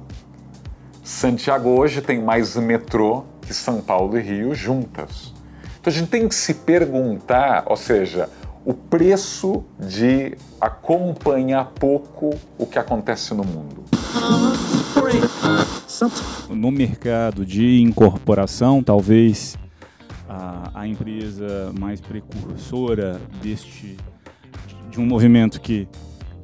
[1.04, 5.31] Santiago hoje tem mais metrô que São Paulo e Rio juntas.
[5.82, 8.28] Então a gente tem que se perguntar, ou seja,
[8.64, 13.82] o preço de acompanhar pouco o que acontece no mundo.
[16.48, 19.58] No mercado de incorporação, talvez
[20.28, 23.96] a, a empresa mais precursora deste
[24.88, 25.88] de um movimento que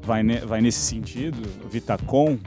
[0.03, 2.39] vai, ne, vai nesse sentido, Vitacom,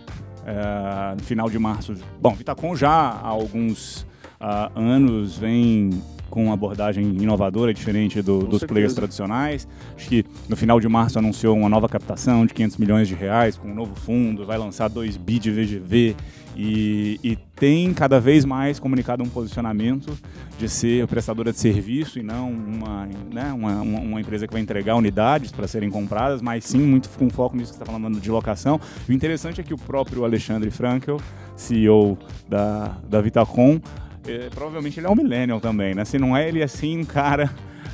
[0.45, 1.95] é, no final de março.
[2.19, 4.01] Bom, Vitacom já há alguns
[4.41, 5.91] uh, anos vem
[6.31, 8.67] com uma abordagem inovadora, diferente do, dos certeza.
[8.67, 9.67] players tradicionais.
[9.95, 13.57] Acho que no final de março anunciou uma nova captação de 500 milhões de reais
[13.57, 16.15] com um novo fundo, vai lançar 2 bi de VGV
[16.55, 20.17] e, e, tem cada vez mais comunicado um posicionamento
[20.57, 24.95] de ser prestadora de serviço e não uma, né, uma, uma, empresa que vai entregar
[24.95, 28.31] unidades para serem compradas, mas sim muito com foco nisso que você está falando de
[28.31, 28.79] locação.
[29.07, 31.21] o interessante é que o próprio Alexandre Frankel,
[31.55, 32.17] CEO
[32.49, 33.79] da, da Vitacom,
[34.27, 36.05] é, provavelmente ele é um millennial também, né?
[36.05, 37.49] Se não é, ele é sim um cara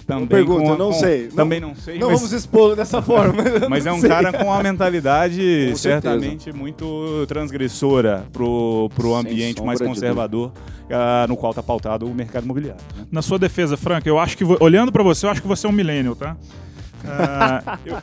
[0.08, 0.28] também.
[0.28, 1.28] Pergunta, com, não com, sei.
[1.28, 2.00] Também não, não sei.
[2.00, 3.44] Não mas, vamos expor dessa forma.
[3.70, 4.10] mas é um sei.
[4.10, 10.52] cara com uma mentalidade com certamente muito transgressora pro, pro ambiente mais conservador
[10.88, 12.82] uh, no qual está pautado o mercado imobiliário.
[12.96, 13.06] Né?
[13.12, 15.70] Na sua defesa, Frank, eu acho que olhando para você, eu acho que você é
[15.70, 16.38] um millennial, tá?
[17.04, 17.96] Uh, eu...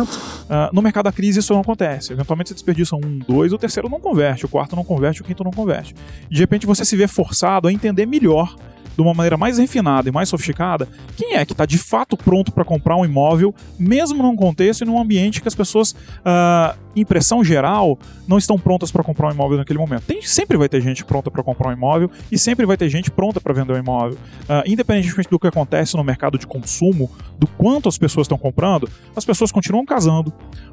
[0.00, 2.12] Uh, no mercado da crise isso não acontece.
[2.12, 5.44] Eventualmente você desperdiça um, dois, o terceiro não converte, o quarto não converte, o quinto
[5.44, 5.94] não converte.
[6.30, 8.56] De repente você se vê forçado a entender melhor
[8.94, 12.52] de uma maneira mais refinada e mais sofisticada, quem é que está de fato pronto
[12.52, 17.42] para comprar um imóvel, mesmo num contexto e num ambiente que as pessoas, uh, impressão
[17.42, 20.04] geral, não estão prontas para comprar um imóvel naquele momento.
[20.04, 23.10] Tem, sempre vai ter gente pronta para comprar um imóvel e sempre vai ter gente
[23.10, 24.18] pronta para vender um imóvel.
[24.42, 28.88] Uh, independentemente do que acontece no mercado de consumo, do quanto as pessoas estão comprando,
[29.16, 30.32] as pessoas continuam casando,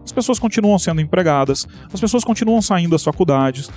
[0.09, 3.69] as pessoas continuam sendo empregadas, as pessoas continuam saindo das faculdades,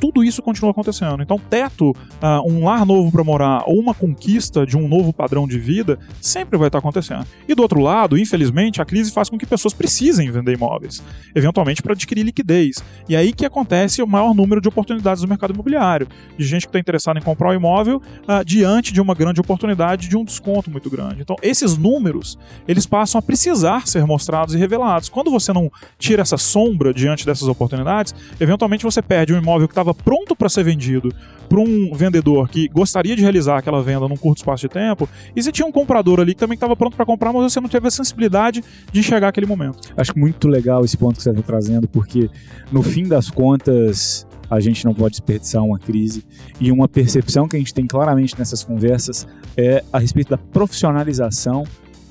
[0.00, 1.22] tudo isso continua acontecendo.
[1.22, 5.46] Então, teto, uh, um lar novo para morar ou uma conquista de um novo padrão
[5.46, 7.26] de vida sempre vai estar acontecendo.
[7.46, 11.02] E do outro lado, infelizmente, a crise faz com que pessoas precisem vender imóveis,
[11.34, 12.82] eventualmente para adquirir liquidez.
[13.06, 16.68] E aí que acontece o maior número de oportunidades no mercado imobiliário, de gente que
[16.68, 20.70] está interessada em comprar um imóvel uh, diante de uma grande oportunidade de um desconto
[20.70, 21.20] muito grande.
[21.20, 25.10] Então, esses números, eles passam a precisar ser mostrados e revelados.
[25.10, 29.72] Quando você não tira essa sombra diante dessas oportunidades, eventualmente você perde um imóvel que
[29.72, 31.14] estava pronto para ser vendido
[31.48, 35.42] para um vendedor que gostaria de realizar aquela venda num curto espaço de tempo, e
[35.42, 37.86] você tinha um comprador ali que também estava pronto para comprar, mas você não teve
[37.86, 39.78] a sensibilidade de enxergar aquele momento.
[39.96, 42.30] Acho muito legal esse ponto que você está trazendo, porque
[42.72, 46.24] no fim das contas a gente não pode desperdiçar uma crise
[46.60, 51.64] e uma percepção que a gente tem claramente nessas conversas é a respeito da profissionalização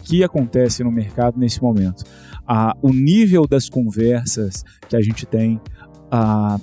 [0.04, 2.04] que acontece no mercado nesse momento.
[2.48, 5.60] Ah, o nível das conversas que a gente tem,
[6.12, 6.60] a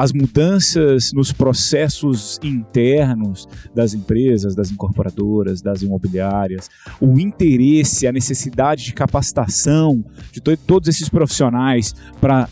[0.00, 8.82] as mudanças nos processos internos das empresas, das incorporadoras, das imobiliárias, o interesse, a necessidade
[8.82, 12.48] de capacitação de to todos esses profissionais para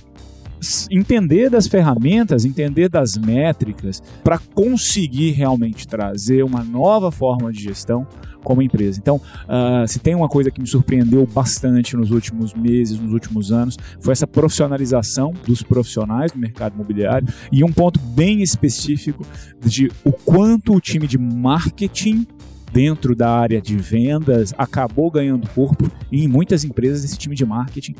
[0.90, 8.06] entender das ferramentas, entender das métricas, para conseguir realmente trazer uma nova forma de gestão
[8.42, 8.98] como empresa.
[8.98, 13.52] Então, uh, se tem uma coisa que me surpreendeu bastante nos últimos meses, nos últimos
[13.52, 19.26] anos, foi essa profissionalização dos profissionais do mercado imobiliário e um ponto bem específico
[19.60, 22.26] de o quanto o time de marketing
[22.72, 27.44] dentro da área de vendas acabou ganhando corpo e em muitas empresas esse time de
[27.44, 27.94] marketing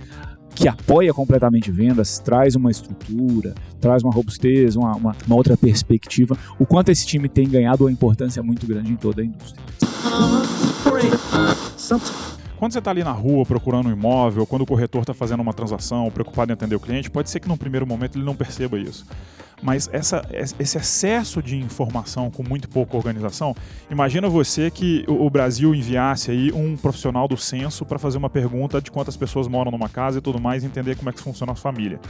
[0.59, 6.37] que apoia completamente vendas, traz uma estrutura, traz uma robustez, uma, uma, uma, outra perspectiva,
[6.59, 9.63] o quanto esse time tem ganhado uma importância muito grande em toda a indústria.
[12.59, 15.55] Quando você está ali na rua procurando um imóvel, quando o corretor está fazendo uma
[15.55, 18.77] transação, preocupado em atender o cliente, pode ser que num primeiro momento ele não perceba
[18.77, 19.07] isso.
[19.63, 23.55] Mas essa, esse excesso de informação com muito pouca organização,
[23.89, 28.81] imagina você que o Brasil enviasse aí um profissional do censo para fazer uma pergunta
[28.81, 31.53] de quantas pessoas moram numa casa e tudo mais, e entender como é que funciona
[31.53, 32.01] a família.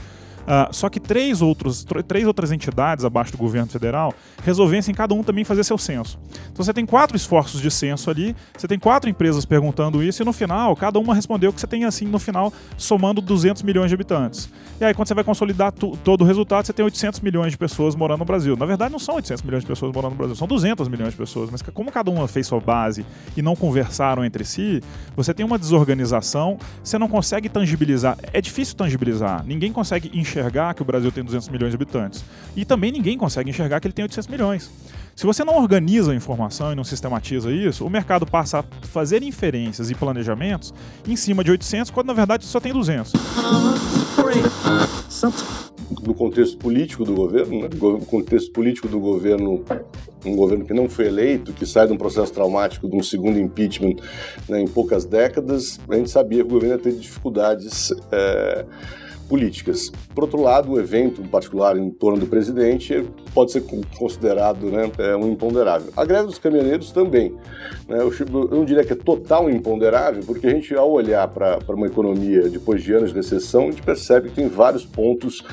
[0.48, 5.22] Uh, só que três, outros, três outras entidades abaixo do governo federal resolvessem cada um
[5.22, 6.18] também fazer seu censo.
[6.50, 10.24] Então você tem quatro esforços de censo ali, você tem quatro empresas perguntando isso e
[10.24, 13.94] no final cada uma respondeu que você tem assim no final somando 200 milhões de
[13.94, 14.50] habitantes.
[14.80, 17.94] E aí quando você vai consolidar todo o resultado, você tem 800 milhões de pessoas
[17.94, 18.56] morando no Brasil.
[18.56, 21.16] Na verdade não são 800 milhões de pessoas morando no Brasil, são 200 milhões de
[21.18, 23.04] pessoas, mas como cada uma fez sua base
[23.36, 24.82] e não conversaram entre si,
[25.14, 28.16] você tem uma desorganização, você não consegue tangibilizar.
[28.32, 32.24] É difícil tangibilizar, ninguém consegue enxergar enxergar que o Brasil tem 200 milhões de habitantes.
[32.56, 34.70] E também ninguém consegue enxergar que ele tem 800 milhões.
[35.14, 39.22] Se você não organiza a informação e não sistematiza isso, o mercado passa a fazer
[39.22, 40.72] inferências e planejamentos
[41.06, 43.12] em cima de 800, quando na verdade só tem 200.
[46.06, 47.68] no contexto político do governo, né?
[48.06, 49.64] contexto político do governo,
[50.24, 53.38] um governo que não foi eleito, que sai de um processo traumático de um segundo
[53.38, 53.96] impeachment
[54.48, 57.92] né, em poucas décadas, a gente sabia que o governo ia ter dificuldades.
[58.12, 58.64] É,
[59.28, 59.92] políticas.
[60.14, 63.62] Por outro lado, o evento, em particular em torno do presidente, pode ser
[63.96, 65.92] considerado né, é, um imponderável.
[65.96, 67.34] A greve dos caminhoneiros também.
[67.86, 68.10] Né, eu,
[68.50, 72.82] não diria que é total imponderável, porque a gente, ao olhar para uma economia depois
[72.82, 75.44] de anos de recessão, a gente percebe que tem vários pontos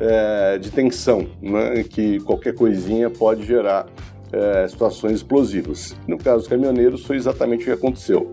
[0.00, 3.86] é, de tensão, né, que qualquer coisinha pode gerar
[4.32, 5.94] é, situações explosivas.
[6.06, 8.30] No caso dos caminhoneiros, foi exatamente o que aconteceu.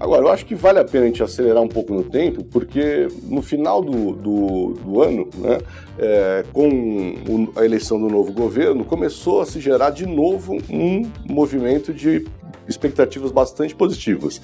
[0.00, 3.08] Agora, eu acho que vale a pena a gente acelerar um pouco no tempo, porque
[3.24, 5.58] no final do, do, do ano, né,
[5.98, 11.92] é, com a eleição do novo governo, começou a se gerar de novo um movimento
[11.92, 12.26] de
[12.68, 14.40] expectativas bastante positivas.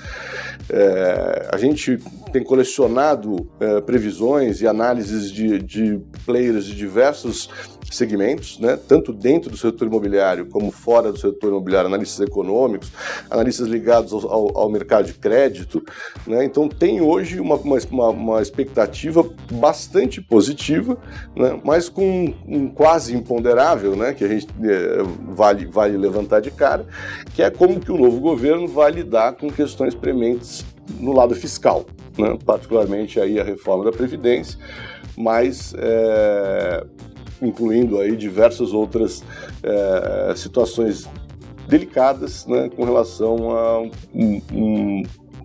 [0.68, 1.98] É, a gente
[2.32, 7.50] tem colecionado é, previsões e análises de, de players de diversos
[7.96, 12.90] segmentos, né, tanto dentro do setor imobiliário como fora do setor imobiliário, analistas econômicos,
[13.30, 15.82] analistas ligados ao, ao, ao mercado de crédito.
[16.26, 20.98] Né, então, tem hoje uma, uma, uma expectativa bastante positiva,
[21.36, 26.50] né, mas com um quase imponderável, né, que a gente é, vale, vale levantar de
[26.50, 26.86] cara,
[27.34, 30.64] que é como que o novo governo vai lidar com questões prementes
[31.00, 31.86] no lado fiscal,
[32.18, 34.58] né, particularmente aí a reforma da Previdência,
[35.16, 36.84] mas é,
[37.46, 39.22] incluindo aí diversas outras
[39.62, 41.08] é, situações
[41.68, 45.02] delicadas né, com relação a um, um,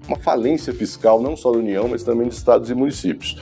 [0.08, 3.38] uma falência fiscal, não só da União, mas também de estados e municípios.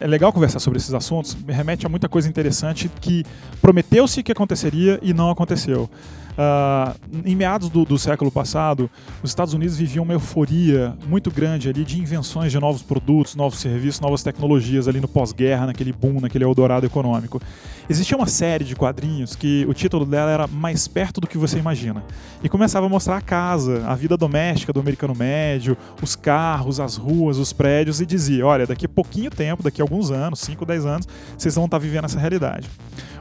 [0.00, 3.24] É legal conversar sobre esses assuntos, me remete a muita coisa interessante que
[3.60, 5.88] prometeu-se que aconteceria e não aconteceu.
[6.32, 8.90] Uh, em meados do, do, século passado,
[9.22, 13.58] os Estados Unidos viviam uma euforia muito grande ali de invenções de novos produtos, novos
[13.58, 17.40] serviços, novas tecnologias ali no pós-guerra, naquele boom, naquele eldorado econômico.
[17.88, 21.58] Existia uma série de quadrinhos que o título dela era Mais Perto do que Você
[21.58, 22.02] Imagina.
[22.42, 26.96] E começava a mostrar a casa, a vida doméstica do americano médio, os carros, as
[26.96, 30.64] ruas, os prédios, e dizia: olha, daqui a pouquinho tempo, daqui a alguns anos, 5,
[30.64, 32.70] 10 anos, vocês vão estar vivendo essa realidade.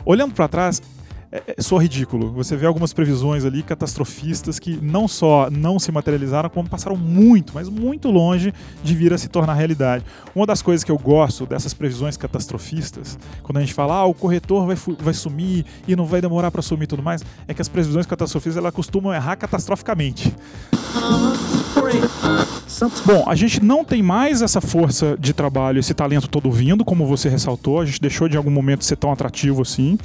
[0.05, 0.81] Olhando para trás,
[1.31, 2.31] é, é só ridículo.
[2.33, 7.53] Você vê algumas previsões ali catastrofistas que não só não se materializaram, como passaram muito,
[7.53, 10.03] mas muito longe de vir a se tornar realidade.
[10.35, 14.13] Uma das coisas que eu gosto dessas previsões catastrofistas, quando a gente fala, ah, o
[14.13, 17.61] corretor vai, vai sumir e não vai demorar para sumir e tudo mais, é que
[17.61, 20.33] as previsões catastrofistas elas costumam errar catastroficamente.
[23.05, 27.05] Bom, a gente não tem mais essa força de trabalho, esse talento todo vindo, como
[27.05, 27.79] você ressaltou.
[27.79, 29.97] A gente deixou de algum momento ser tão atrativo assim.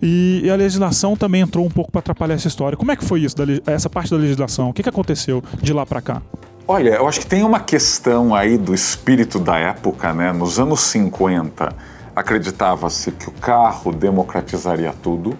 [0.00, 2.76] E, e a legislação também entrou um pouco para atrapalhar essa história.
[2.76, 3.34] Como é que foi isso,
[3.66, 4.70] essa parte da legislação?
[4.70, 6.22] O que, que aconteceu de lá para cá?
[6.68, 10.32] Olha, eu acho que tem uma questão aí do espírito da época, né?
[10.32, 11.74] Nos anos 50,
[12.14, 15.36] acreditava-se que o carro democratizaria tudo,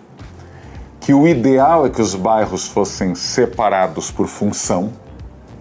[1.01, 4.93] que o ideal é que os bairros fossem separados por função.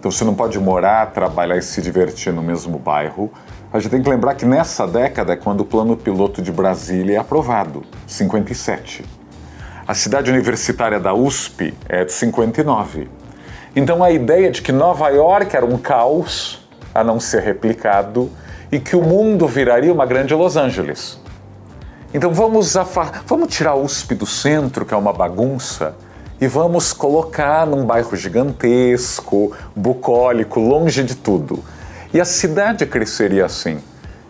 [0.00, 3.30] Então você não pode morar, trabalhar e se divertir no mesmo bairro.
[3.70, 7.16] A gente tem que lembrar que nessa década é quando o plano piloto de Brasília
[7.16, 9.04] é aprovado, 57.
[9.86, 13.10] A cidade universitária da USP é de 59.
[13.76, 18.30] Então a ideia de que Nova York era um caos a não ser replicado
[18.72, 21.20] e que o mundo viraria uma grande Los Angeles.
[22.14, 22.74] Então vamos,
[23.26, 25.94] vamos tirar a USP do centro, que é uma bagunça,
[26.40, 31.62] e vamos colocar num bairro gigantesco, bucólico, longe de tudo.
[32.14, 33.78] E a cidade cresceria assim.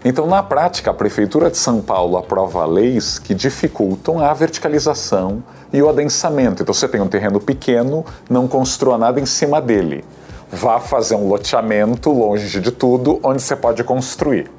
[0.04, 5.42] Então, na prática, a Prefeitura de São Paulo aprova leis que dificultam a verticalização
[5.72, 6.62] e o adensamento.
[6.62, 10.04] Então, você tem um terreno pequeno, não construa nada em cima dele.
[10.50, 14.50] Vá fazer um loteamento longe de tudo, onde você pode construir.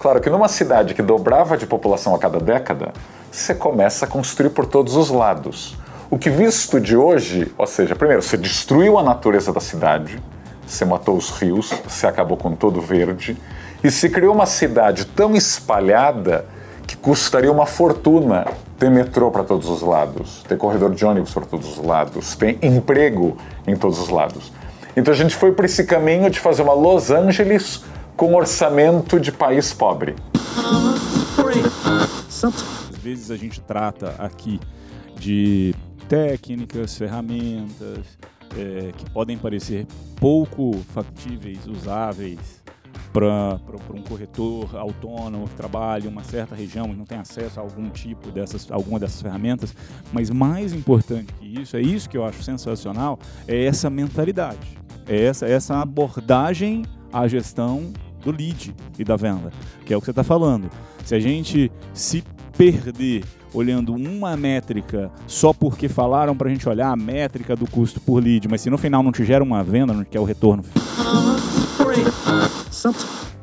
[0.00, 2.92] Claro que numa cidade que dobrava de população a cada década,
[3.30, 5.76] você começa a construir por todos os lados.
[6.10, 10.18] O que visto de hoje, ou seja, primeiro, você destruiu a natureza da cidade,
[10.66, 13.36] você matou os rios, você acabou com todo verde,
[13.84, 16.46] e se criou uma cidade tão espalhada
[16.86, 18.46] que custaria uma fortuna
[18.78, 22.58] ter metrô para todos os lados, ter corredor de ônibus para todos os lados, ter
[22.62, 24.50] emprego em todos os lados.
[24.96, 27.84] Então a gente foi por esse caminho de fazer uma Los Angeles
[28.16, 30.16] com orçamento de país pobre.
[32.26, 34.58] Às vezes a gente trata aqui
[35.16, 35.74] de
[36.08, 38.18] técnicas, ferramentas
[38.56, 39.86] é, que podem parecer
[40.16, 42.62] pouco factíveis, usáveis
[43.12, 43.58] para
[43.94, 47.88] um corretor autônomo que trabalha em uma certa região e não tem acesso a algum
[47.90, 49.74] tipo dessas, alguma dessas ferramentas,
[50.12, 55.24] mas mais importante que isso, é isso que eu acho sensacional, é essa mentalidade, é
[55.24, 57.92] essa, essa abordagem à gestão
[58.22, 59.50] do lead e da venda,
[59.84, 60.70] que é o que você está falando.
[61.04, 62.22] Se a gente se
[62.56, 68.00] perder olhando uma métrica só porque falaram para a gente olhar a métrica do custo
[68.00, 70.64] por lead, mas se no final não te gera uma venda, que é o retorno.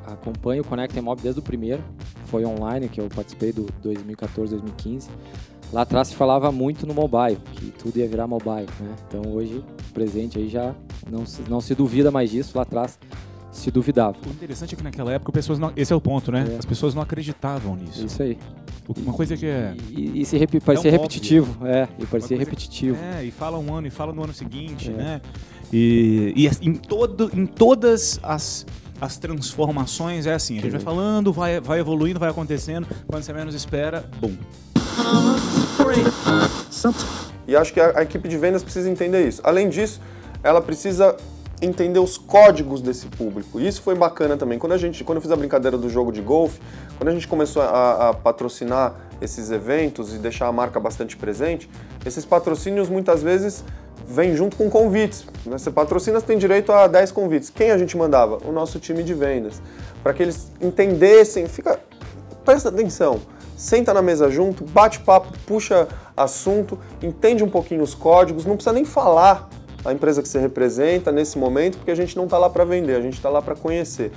[0.06, 1.84] Acompanho o Conecta Mob desde o primeiro,
[2.26, 5.10] foi online que eu participei do 2014, 2015.
[5.74, 8.96] Lá atrás se falava muito no mobile, que tudo ia virar mobile, né?
[9.08, 10.74] Então hoje, presente aí já
[11.10, 12.98] não se, não se duvida mais disso, lá atrás
[13.52, 14.16] se duvidava.
[14.26, 16.46] O interessante é que naquela época pessoas não, esse é o ponto, né?
[16.54, 16.58] É.
[16.58, 18.06] As pessoas não acreditavam nisso.
[18.06, 18.38] Isso aí.
[18.98, 22.98] Uma coisa que é E, e se repi- parecia Tão repetitivo, é, e parecia repetitivo.
[23.18, 24.94] É, e fala um ano e fala no ano seguinte, É.
[24.94, 25.22] né?
[25.74, 28.66] E, e em, todo, em todas as,
[29.02, 33.34] as transformações é assim, a gente vai falando, vai, vai evoluindo, vai acontecendo, quando você
[33.34, 34.36] menos espera, bum.
[37.48, 39.42] E acho que a, a equipe de vendas precisa entender isso.
[39.44, 40.00] Além disso,
[40.44, 41.16] ela precisa
[41.66, 43.60] entender os códigos desse público.
[43.60, 44.60] E isso foi bacana também.
[44.60, 46.60] Quando a gente, quando eu fiz a brincadeira do jogo de golfe,
[46.98, 51.70] quando a gente começou a, a patrocinar esses eventos e deixar a marca bastante presente,
[52.06, 53.64] esses patrocínios muitas vezes
[54.08, 55.26] vêm junto com convites.
[55.46, 55.58] né?
[55.58, 57.50] Você patrocina, você tem direito a 10 convites.
[57.50, 58.38] Quem a gente mandava?
[58.48, 59.62] O nosso time de vendas.
[60.04, 61.80] Para que eles entendessem, fica
[62.46, 63.20] presta atenção,
[63.58, 68.72] senta na mesa junto, bate papo, puxa assunto, entende um pouquinho os códigos, não precisa
[68.72, 69.50] nem falar
[69.86, 72.96] a empresa que você representa nesse momento, porque a gente não está lá para vender,
[72.96, 74.12] a gente está lá para conhecer.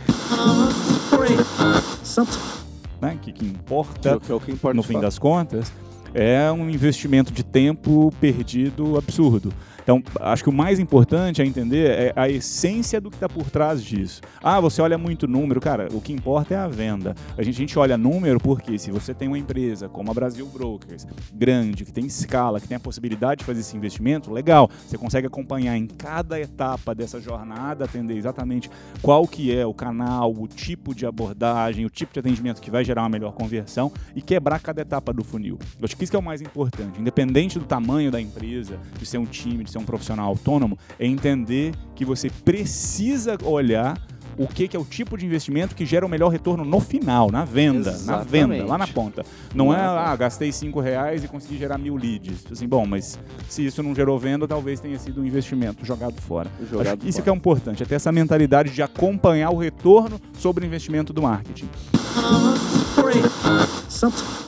[3.00, 3.18] Né?
[3.20, 5.02] Que, que importa, Que é o que importa no fim fato.
[5.02, 5.72] das contas,
[6.14, 9.52] é um investimento de tempo perdido absurdo.
[9.89, 13.49] Então, acho que o mais importante a entender é a essência do que está por
[13.49, 14.20] trás disso.
[14.43, 17.14] Ah, você olha muito número, cara, o que importa é a venda.
[17.39, 20.45] A gente, a gente olha número porque se você tem uma empresa como a Brasil
[20.45, 24.68] Brokers, grande, que tem escala, que tem a possibilidade de fazer esse investimento, legal.
[24.86, 28.70] Você consegue acompanhar em cada etapa dessa jornada, atender exatamente
[29.01, 32.84] qual que é o canal, o tipo de abordagem, o tipo de atendimento que vai
[32.84, 35.59] gerar uma melhor conversão e quebrar cada etapa do funil.
[35.78, 37.01] Eu acho que isso que é o mais importante.
[37.01, 41.07] Independente do tamanho da empresa, de ser um time, de ser um profissional autônomo, é
[41.07, 43.97] entender que você precisa olhar
[44.39, 47.31] o que, que é o tipo de investimento que gera o melhor retorno no final,
[47.31, 48.93] na venda, na venda, lá na Exatamente.
[48.93, 49.26] ponta.
[49.53, 52.47] Não é, ah, gastei 5 reais e consegui gerar mil leads.
[52.51, 53.18] Assim, bom, mas
[53.49, 56.49] se isso não gerou venda, talvez tenha sido um investimento jogado fora.
[56.70, 57.24] Jogado Acho que isso fora.
[57.24, 61.20] que é importante, é ter essa mentalidade de acompanhar o retorno sobre o investimento do
[61.20, 61.68] marketing.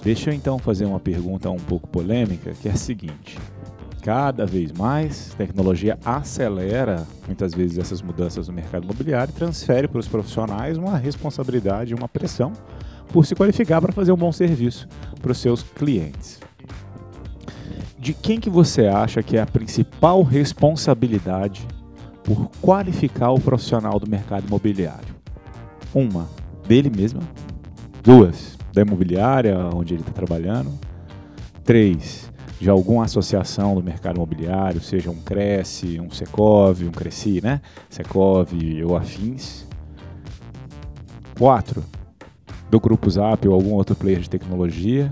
[0.03, 3.37] Deixa eu então fazer uma pergunta um pouco polêmica, que é a seguinte:
[4.01, 9.98] cada vez mais tecnologia acelera muitas vezes essas mudanças no mercado imobiliário e transfere para
[9.98, 12.53] os profissionais uma responsabilidade, uma pressão
[13.12, 14.88] por se qualificar para fazer um bom serviço
[15.20, 16.40] para os seus clientes.
[17.98, 21.66] De quem que você acha que é a principal responsabilidade
[22.24, 25.14] por qualificar o profissional do mercado imobiliário?
[25.94, 26.28] Uma,
[26.66, 27.20] dele mesmo.
[28.03, 30.72] Duas, da imobiliária onde ele está trabalhando.
[31.62, 32.30] Três,
[32.61, 37.62] de alguma associação do mercado imobiliário, seja um Cresce, um Secov, um Cresci, né?
[37.88, 38.52] Secov
[38.86, 39.66] ou afins.
[41.38, 41.82] Quatro,
[42.70, 45.11] do Grupo Zap ou algum outro player de tecnologia.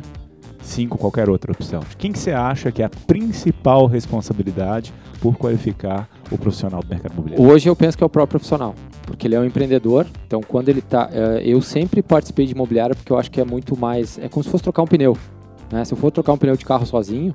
[0.60, 1.80] Cinco, qualquer outra opção.
[1.96, 7.12] Quem que você acha que é a principal responsabilidade por qualificar o profissional do mercado
[7.14, 7.46] imobiliário?
[7.46, 8.74] Hoje eu penso que é o próprio profissional,
[9.06, 10.06] porque ele é um empreendedor.
[10.26, 13.44] Então, quando ele tá, eh, eu sempre participei de imobiliária porque eu acho que é
[13.44, 15.16] muito mais, é como se fosse trocar um pneu.
[15.70, 15.84] Né?
[15.84, 17.32] Se eu for trocar um pneu de carro sozinho,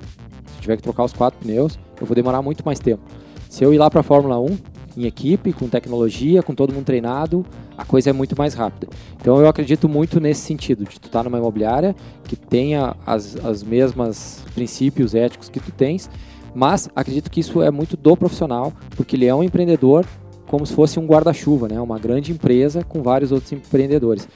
[0.54, 3.02] se tiver que trocar os quatro pneus, eu vou demorar muito mais tempo.
[3.48, 4.58] Se eu ir lá para a Fórmula 1
[4.96, 7.44] em equipe, com tecnologia, com todo mundo treinado,
[7.76, 8.88] a coisa é muito mais rápida.
[9.20, 13.62] Então eu acredito muito nesse sentido, de tu estar numa imobiliária que tenha as, as
[13.62, 16.08] mesmas princípios éticos que tu tens,
[16.54, 20.04] mas acredito que isso é muito do profissional, porque ele é um empreendedor
[20.46, 21.80] como se fosse um guarda-chuva, né?
[21.80, 24.28] Uma grande empresa com vários outros empreendedores.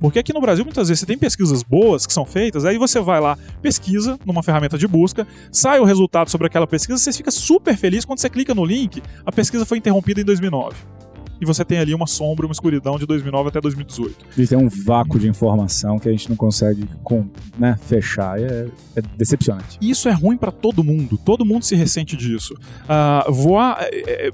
[0.00, 3.00] Porque aqui no Brasil, muitas vezes, você tem pesquisas boas que são feitas, aí você
[3.00, 7.30] vai lá, pesquisa numa ferramenta de busca, sai o resultado sobre aquela pesquisa, você fica
[7.30, 10.76] super feliz quando você clica no link, a pesquisa foi interrompida em 2009.
[11.40, 14.26] E você tem ali uma sombra, uma escuridão de 2009 até 2018.
[14.38, 17.26] Isso é um vácuo de informação que a gente não consegue com,
[17.58, 18.40] né, fechar.
[18.40, 19.78] É, é decepcionante.
[19.80, 21.18] E isso é ruim pra todo mundo.
[21.18, 22.54] Todo mundo se ressente disso.
[22.88, 24.32] Ah, voar, é, é, é,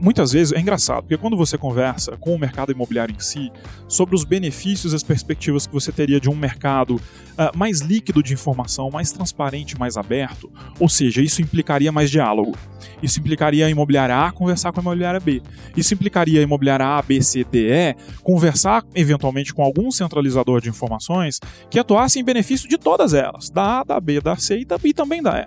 [0.00, 3.50] muitas vezes, é engraçado, porque quando você conversa com o mercado imobiliário em si,
[3.88, 7.00] sobre os benefícios e as perspectivas que você teria de um mercado
[7.36, 12.56] ah, mais líquido de informação, mais transparente, mais aberto, ou seja, isso implicaria mais diálogo.
[13.02, 15.42] Isso implicaria a imobiliária A conversar com a imobiliária B.
[15.76, 20.68] Isso implicaria a imobiliária A, B, C, D, E conversar eventualmente com algum centralizador de
[20.68, 24.64] informações que atuasse em benefício de todas elas, da A, da B, da C e,
[24.64, 25.46] da, e também da E.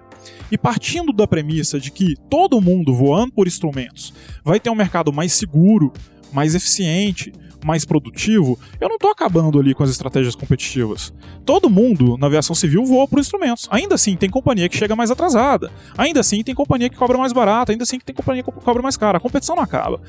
[0.51, 4.13] E partindo da premissa de que todo mundo voando por instrumentos
[4.43, 5.91] vai ter um mercado mais seguro,
[6.33, 7.31] mais eficiente,
[7.65, 11.13] mais produtivo, eu não estou acabando ali com as estratégias competitivas.
[11.45, 13.67] Todo mundo na aviação civil voa por instrumentos.
[13.71, 15.71] Ainda assim, tem companhia que chega mais atrasada.
[15.97, 17.71] Ainda assim, tem companhia que cobra mais barato.
[17.71, 19.17] Ainda assim, tem companhia que cobra mais cara.
[19.17, 20.01] A competição não acaba.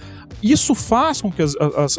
[0.42, 1.98] Isso faz com que as, as,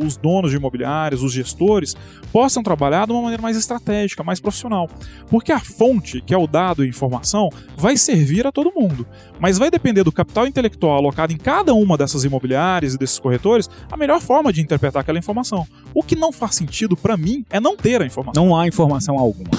[0.00, 1.94] os donos de imobiliários, os gestores,
[2.32, 4.88] possam trabalhar de uma maneira mais estratégica, mais profissional.
[5.28, 9.06] Porque a fonte, que é o dado e informação, vai servir a todo mundo.
[9.38, 13.61] Mas vai depender do capital intelectual alocado em cada uma dessas imobiliárias e desses corretores
[13.90, 15.66] a melhor forma de interpretar interpretar aquela informação.
[15.94, 18.44] O que não faz sentido para mim é não ter a informação.
[18.44, 19.50] Não há informação alguma.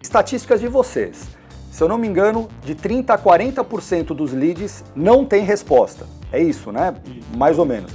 [0.00, 1.28] Estatísticas de vocês.
[1.70, 6.06] Se eu não me engano, de 30 a 40% dos leads não tem resposta.
[6.32, 6.94] É isso, né?
[7.36, 7.92] Mais ou menos.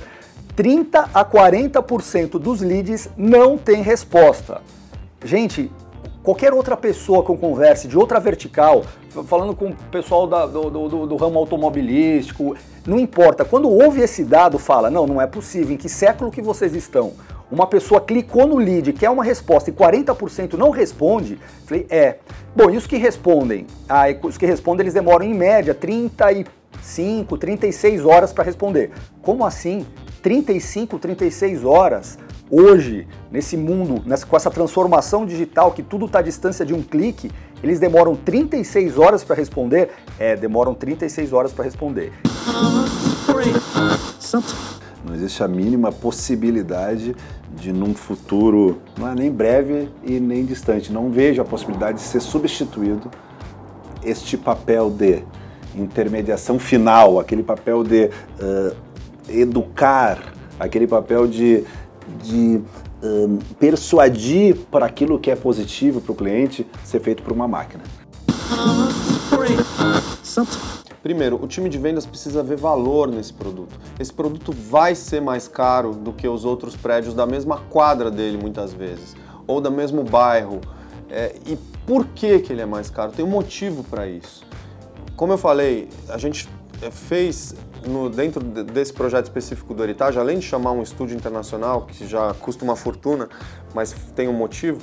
[0.56, 4.62] 30 a 40% dos leads não tem resposta.
[5.24, 5.70] Gente,
[6.24, 8.86] qualquer outra pessoa que eu converse de outra vertical,
[9.24, 12.56] falando com o pessoal da, do, do, do, ramo automobilístico,
[12.86, 13.46] não importa.
[13.46, 15.74] Quando ouve esse dado, fala: não, não é possível.
[15.74, 17.14] Em que século que vocês estão?
[17.52, 21.40] Uma pessoa clicou no lead, quer uma resposta e 40% não responde.
[21.66, 22.18] Falei: é.
[22.56, 23.68] Bom, e os que respondem?
[23.88, 28.92] Ah, os que respondem eles demoram em média 35, 36 horas para responder.
[29.22, 29.86] Como assim?
[30.22, 32.18] 35, 36 horas?
[32.50, 36.82] hoje, nesse mundo, nessa, com essa transformação digital, que tudo está à distância de um
[36.82, 37.32] clique,
[37.66, 39.90] eles demoram 36 horas para responder?
[40.20, 42.14] É, demoram 36 horas para responder.
[45.04, 47.16] Não existe a mínima possibilidade
[47.60, 52.04] de, num futuro, não é nem breve e nem distante, não vejo a possibilidade de
[52.04, 53.10] ser substituído
[54.04, 55.24] este papel de
[55.76, 58.06] intermediação final, aquele papel de
[58.40, 58.76] uh,
[59.28, 60.20] educar,
[60.60, 61.66] aquele papel de
[62.24, 62.62] de
[63.06, 67.84] um, persuadir para aquilo que é positivo para o cliente ser feito por uma máquina.
[71.02, 73.80] Primeiro, o time de vendas precisa ver valor nesse produto.
[74.00, 78.38] Esse produto vai ser mais caro do que os outros prédios da mesma quadra dele,
[78.38, 80.62] muitas vezes, ou do mesmo bairro.
[81.08, 83.12] É, e por que, que ele é mais caro?
[83.12, 84.44] Tem um motivo para isso.
[85.16, 86.50] Como eu falei, a gente
[86.92, 87.56] fez
[87.88, 92.34] no, dentro desse projeto específico do Heritage, além de chamar um estúdio internacional, que já
[92.34, 93.30] custa uma fortuna,
[93.74, 94.80] mas tem um motivo,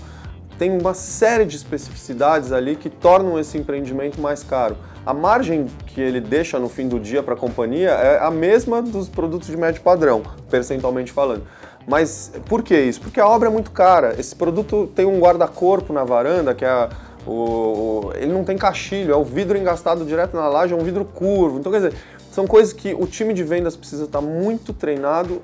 [0.59, 4.76] tem uma série de especificidades ali que tornam esse empreendimento mais caro.
[5.05, 8.80] A margem que ele deixa no fim do dia para a companhia é a mesma
[8.80, 11.43] dos produtos de médio padrão, percentualmente falando.
[11.86, 13.01] Mas por que isso?
[13.01, 14.14] Porque a obra é muito cara.
[14.18, 16.88] Esse produto tem um guarda-corpo na varanda, que é a,
[17.26, 20.82] o, o, ele não tem caixilho, é o vidro engastado direto na laje, é um
[20.82, 21.58] vidro curvo.
[21.58, 21.94] Então, quer dizer,
[22.30, 25.42] são coisas que o time de vendas precisa estar muito treinado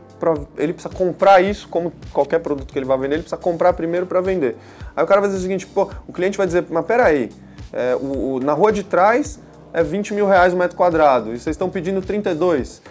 [0.56, 4.06] ele precisa comprar isso como qualquer produto que ele vai vender, ele precisa comprar primeiro
[4.06, 4.56] para vender.
[4.96, 7.30] Aí o cara vai dizer o seguinte, pô, o cliente vai dizer, mas peraí,
[7.72, 9.38] é, o, o, na rua de trás
[9.72, 12.82] é 20 mil reais o um metro quadrado e vocês estão pedindo 32,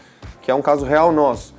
[0.42, 1.54] que é um caso real nosso.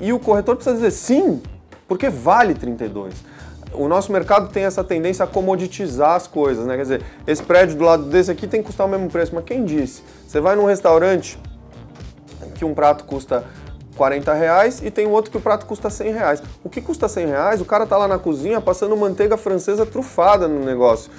[0.00, 1.40] E o corretor precisa dizer sim,
[1.88, 3.29] porque vale 32
[3.72, 6.76] o nosso mercado tem essa tendência a comoditizar as coisas, né?
[6.76, 9.44] Quer dizer, esse prédio do lado desse aqui tem que custar o mesmo preço, mas
[9.44, 10.02] quem disse?
[10.26, 11.38] Você vai num restaurante
[12.54, 13.44] que um prato custa
[13.96, 16.42] 40 reais e tem outro que o prato custa 100 reais.
[16.64, 20.48] O que custa 100 reais, o cara tá lá na cozinha passando manteiga francesa trufada
[20.48, 21.10] no negócio.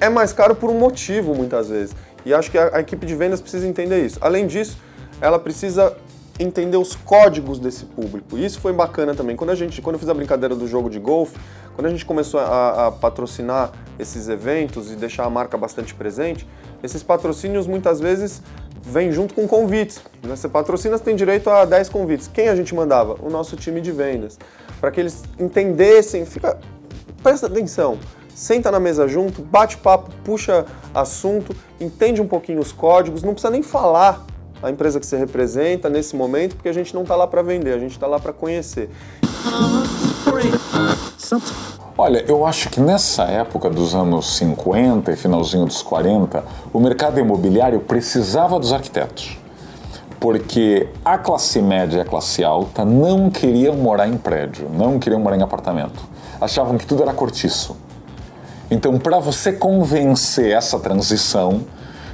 [0.00, 1.94] É mais caro por um motivo, muitas vezes.
[2.24, 4.18] E acho que a, a equipe de vendas precisa entender isso.
[4.20, 4.78] Além disso,
[5.20, 5.96] ela precisa
[6.38, 8.36] entender os códigos desse público.
[8.36, 9.36] E isso foi bacana também.
[9.36, 11.38] Quando a gente, quando eu fiz a brincadeira do jogo de golfe,
[11.74, 16.46] quando a gente começou a, a, patrocinar esses eventos e deixar a marca bastante presente,
[16.82, 18.42] esses patrocínios muitas vezes
[18.82, 20.00] vêm junto com convites.
[20.22, 20.34] Né?
[20.34, 22.28] Você patrocina, você tem direito a 10 convites.
[22.28, 23.16] Quem a gente mandava?
[23.22, 24.38] O nosso time de vendas.
[24.80, 26.58] Para que eles entendessem, fica,
[27.22, 27.98] presta atenção,
[28.34, 33.50] senta na mesa junto, bate papo, puxa assunto, entende um pouquinho os códigos, não precisa
[33.50, 34.26] nem falar
[34.62, 37.74] a empresa que você representa nesse momento, porque a gente não está lá para vender,
[37.74, 38.88] a gente está lá para conhecer.
[41.96, 46.42] Olha, eu acho que nessa época dos anos 50 e finalzinho dos 40,
[46.72, 49.38] o mercado imobiliário precisava dos arquitetos.
[50.18, 55.20] Porque a classe média e a classe alta não queriam morar em prédio, não queriam
[55.20, 56.02] morar em apartamento.
[56.40, 57.76] Achavam que tudo era cortiço.
[58.70, 61.62] Então, para você convencer essa transição,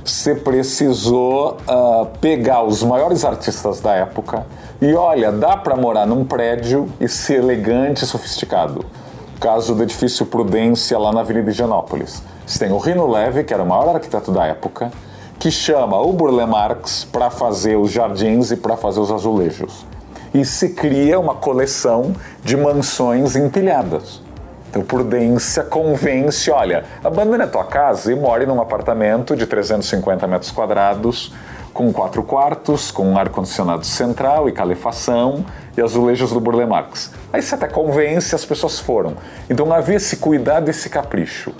[0.05, 4.47] você precisou uh, pegar os maiores artistas da época
[4.81, 8.85] e olha, dá para morar num prédio e ser elegante e sofisticado.
[9.39, 12.23] Caso do edifício Prudência lá na Avenida Higienópolis.
[12.47, 14.91] Você tem o Rino Leve, que era o maior arquiteto da época,
[15.39, 19.87] que chama o Burle Marx para fazer os jardins e para fazer os azulejos.
[20.33, 24.23] E se cria uma coleção de mansões empilhadas.
[24.71, 30.53] Então, prudência convence, olha, abandone a tua casa e more num apartamento de 350 metros
[30.53, 31.35] quadrados,
[31.75, 35.45] com quatro quartos, com um ar-condicionado central e calefação
[35.77, 37.12] e azulejos do Burle Marx.
[37.33, 39.14] Aí você até convence, as pessoas foram.
[39.49, 41.53] Então havia esse cuidado, esse capricho.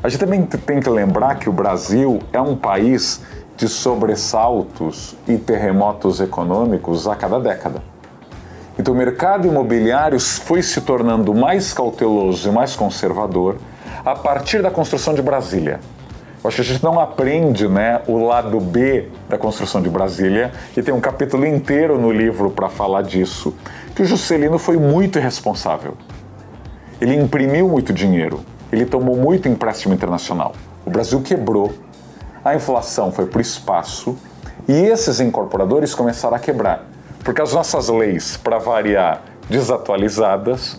[0.00, 3.20] A gente também tem que lembrar que o Brasil é um país
[3.56, 7.93] de sobressaltos e terremotos econômicos a cada década.
[8.78, 13.56] Então o mercado imobiliário foi se tornando mais cauteloso e mais conservador
[14.04, 15.80] a partir da construção de Brasília.
[16.42, 20.52] Eu acho que a gente não aprende né, o lado B da construção de Brasília,
[20.76, 23.54] e tem um capítulo inteiro no livro para falar disso,
[23.94, 25.94] que o Juscelino foi muito irresponsável.
[27.00, 30.52] Ele imprimiu muito dinheiro, ele tomou muito empréstimo internacional.
[30.84, 31.72] O Brasil quebrou,
[32.44, 34.14] a inflação foi para o espaço,
[34.68, 36.84] e esses incorporadores começaram a quebrar,
[37.24, 40.78] porque as nossas leis, para variar, desatualizadas,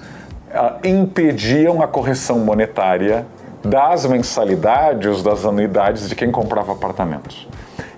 [0.53, 3.25] ah, impediam a correção monetária
[3.63, 7.47] das mensalidades, das anuidades de quem comprava apartamentos.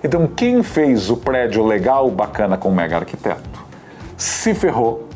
[0.02, 3.66] Então, quem fez o prédio legal, bacana com o mega arquiteto,
[4.16, 5.06] se ferrou,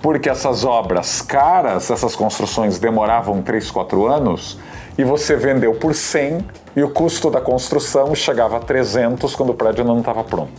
[0.00, 4.58] porque essas obras caras, essas construções demoravam 3, 4 anos,
[4.96, 6.38] e você vendeu por 100
[6.76, 10.52] e o custo da construção chegava a 300 quando o prédio não estava pronto.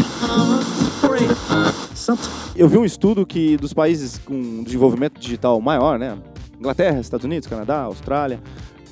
[2.56, 6.18] Eu vi um estudo que dos países com desenvolvimento digital maior, né?
[6.60, 8.42] Inglaterra, Estados Unidos, Canadá, Austrália,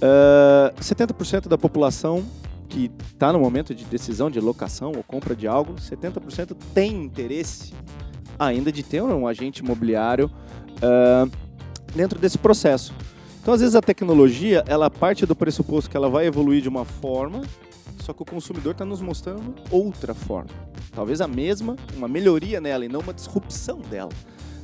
[0.04, 2.26] Uh, 70% da população
[2.68, 7.74] que está no momento de decisão de locação ou compra de algo, 70% tem interesse
[8.38, 10.30] ainda de ter um agente imobiliário
[10.80, 11.32] uh,
[11.96, 12.94] dentro desse processo.
[13.42, 16.84] Então, às vezes, a tecnologia ela parte do pressuposto que ela vai evoluir de uma
[16.84, 17.42] forma,
[18.04, 20.50] só que o consumidor está nos mostrando outra forma.
[20.92, 24.12] Talvez a mesma, uma melhoria nela e não uma disrupção dela.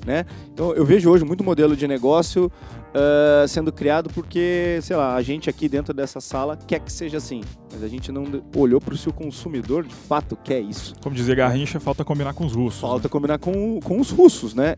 [0.06, 0.26] Né?
[0.54, 5.22] Então, eu vejo hoje muito modelo de negócio uh, sendo criado porque, sei lá, a
[5.22, 8.26] gente aqui dentro dessa sala quer que seja assim, mas a gente não
[8.56, 10.94] olhou para o seu consumidor de fato quer isso.
[11.02, 12.82] Como dizia Garrincha, falta combinar com os russos.
[12.82, 13.10] Falta né?
[13.10, 14.76] combinar com, com os russos, né?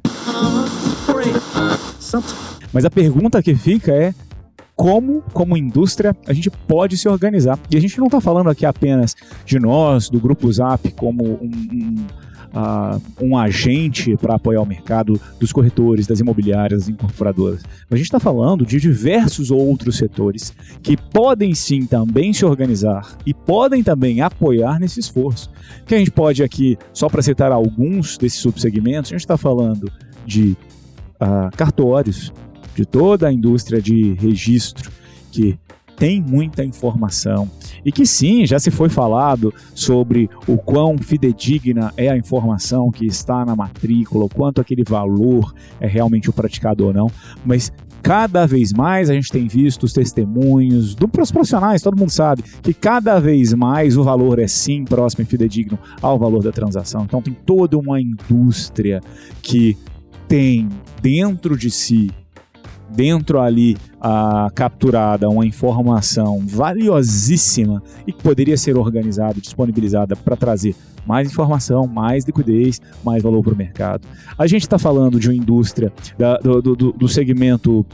[2.74, 4.14] Mas a pergunta que fica é
[4.82, 7.60] como, como indústria, a gente pode se organizar.
[7.70, 9.16] E a gente não está falando aqui apenas
[9.46, 11.96] de nós, do Grupo Zap, como um, um
[12.52, 17.62] uh, um agente para apoiar o mercado dos corretores, das imobiliárias, das incorporadoras.
[17.92, 20.52] A gente está falando de diversos outros setores
[20.82, 25.48] que podem sim também se organizar e podem também apoiar nesse esforço.
[25.86, 29.92] Que a gente pode aqui, só para citar alguns desses subsegmentos, a gente está falando
[30.26, 30.58] de
[31.22, 32.34] uh, cartórios,
[32.76, 34.92] de toda a indústria de registro
[35.32, 35.58] que
[36.02, 37.48] tem muita informação
[37.86, 43.06] e que sim, já se foi falado sobre o quão fidedigna é a informação que
[43.06, 47.08] está na matrícula, o quanto aquele valor é realmente o praticado ou não,
[47.46, 52.44] mas cada vez mais a gente tem visto os testemunhos dos profissionais, todo mundo sabe
[52.64, 57.04] que cada vez mais o valor é sim próximo e fidedigno ao valor da transação.
[57.04, 59.02] Então tem toda uma indústria
[59.42, 59.78] que
[60.28, 60.68] tem
[61.00, 62.10] dentro de si
[62.96, 70.76] dentro ali a capturada uma informação valiosíssima e que poderia ser organizada disponibilizada para trazer
[71.06, 74.08] mais informação, mais liquidez, mais valor para o mercado.
[74.38, 77.86] A gente está falando de uma indústria da, do, do, do, segmento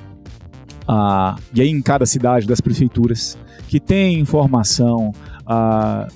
[0.88, 3.38] ah, e aí em cada cidade das prefeituras
[3.68, 5.14] que tem informação
[5.45, 6.08] ah,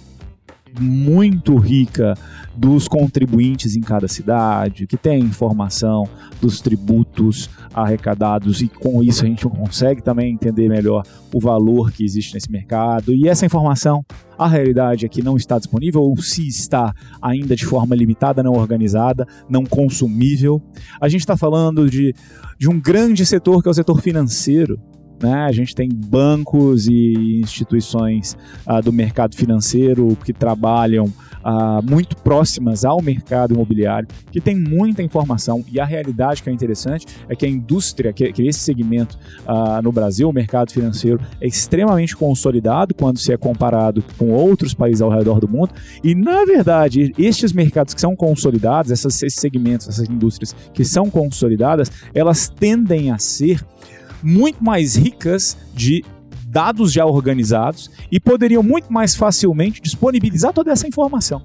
[0.79, 2.15] muito rica
[2.55, 6.07] dos contribuintes em cada cidade, que tem informação
[6.41, 12.03] dos tributos arrecadados e com isso a gente consegue também entender melhor o valor que
[12.03, 13.13] existe nesse mercado.
[13.13, 14.03] E essa informação,
[14.37, 18.53] a realidade é que não está disponível ou se está ainda de forma limitada, não
[18.53, 20.61] organizada, não consumível.
[20.99, 22.13] A gente está falando de,
[22.59, 24.79] de um grande setor que é o setor financeiro
[25.21, 25.45] né?
[25.45, 32.85] A gente tem bancos e instituições uh, do mercado financeiro que trabalham uh, muito próximas
[32.85, 35.63] ao mercado imobiliário, que tem muita informação.
[35.71, 39.81] E a realidade que é interessante é que a indústria, que, que esse segmento uh,
[39.81, 45.01] no Brasil, o mercado financeiro, é extremamente consolidado quando se é comparado com outros países
[45.01, 45.73] ao redor do mundo.
[46.03, 51.09] E, na verdade, estes mercados que são consolidados, essas, esses segmentos, essas indústrias que são
[51.09, 53.63] consolidadas, elas tendem a ser
[54.23, 56.03] muito mais ricas de
[56.45, 61.41] dados já organizados e poderiam muito mais facilmente disponibilizar toda essa informação.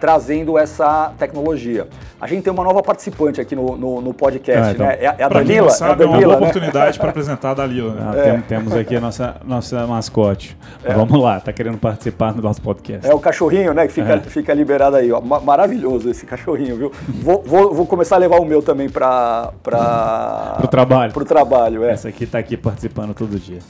[0.00, 1.88] Trazendo essa tecnologia.
[2.20, 4.96] A gente tem uma nova participante aqui no, no, no podcast, é, então, né?
[5.00, 5.70] É, é a Danila.
[5.70, 6.42] Sabe, é, a Danila, é uma boa né?
[6.42, 7.94] oportunidade para apresentar a Dalila.
[7.94, 8.02] Né?
[8.02, 8.22] Ah, é.
[8.32, 10.56] tem, temos aqui a nossa, nossa mascote.
[10.84, 10.92] É.
[10.92, 13.08] Vamos lá, tá querendo participar do nosso podcast.
[13.08, 13.86] É o cachorrinho, né?
[13.86, 14.20] Que fica, é.
[14.20, 15.10] fica liberado aí.
[15.10, 15.20] Ó.
[15.20, 16.92] Maravilhoso esse cachorrinho, viu?
[17.08, 21.12] Vou, vou, vou começar a levar o meu também para para o trabalho.
[21.12, 21.92] Pro trabalho, é.
[21.92, 23.60] Essa aqui tá aqui participando todo dia.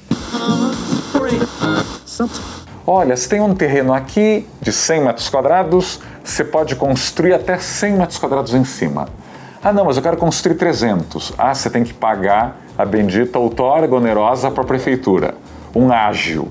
[2.87, 7.93] Olha, se tem um terreno aqui de 100 metros quadrados, você pode construir até 100
[7.95, 9.09] metros quadrados em cima.
[9.63, 11.35] Ah, não, mas eu quero construir 300.
[11.37, 15.35] Ah, você tem que pagar a bendita outorga onerosa para a prefeitura,
[15.75, 16.49] um ágil.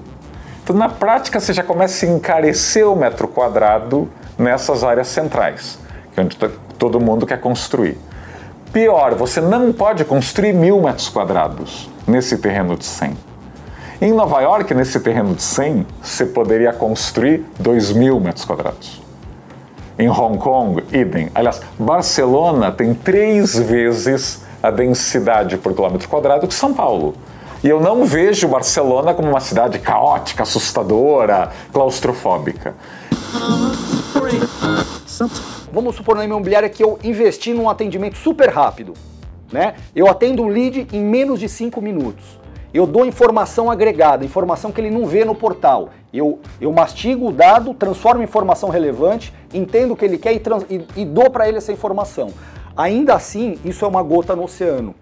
[0.63, 4.07] Então, na prática, você já começa a encarecer o metro quadrado
[4.38, 5.80] nessas áreas centrais,
[6.13, 6.38] que é onde
[6.78, 7.97] todo mundo quer construir.
[8.72, 13.17] Pior, você não pode construir mil metros quadrados nesse terreno de 100.
[14.01, 19.01] Em Nova York, nesse terreno de 100, você poderia construir 2 mil metros quadrados.
[19.99, 21.29] Em Hong Kong, idem.
[21.35, 27.15] Aliás, Barcelona tem três vezes a densidade por quilômetro quadrado que São Paulo.
[27.61, 32.75] E eu não vejo Barcelona como uma cidade caótica, assustadora, claustrofóbica.
[35.73, 38.93] Vamos supor na imobiliária que eu investi num atendimento super rápido.
[39.51, 39.73] Né?
[39.93, 42.38] Eu atendo um lead em menos de 5 minutos.
[42.74, 45.89] Eu dou informação agregada, informação que ele não vê no portal.
[46.13, 50.39] Eu, eu mastigo o dado, transformo em informação relevante, entendo o que ele quer e,
[50.39, 52.32] trans, e, e dou para ele essa informação.
[52.78, 54.93] Ainda assim, isso é uma gota no oceano.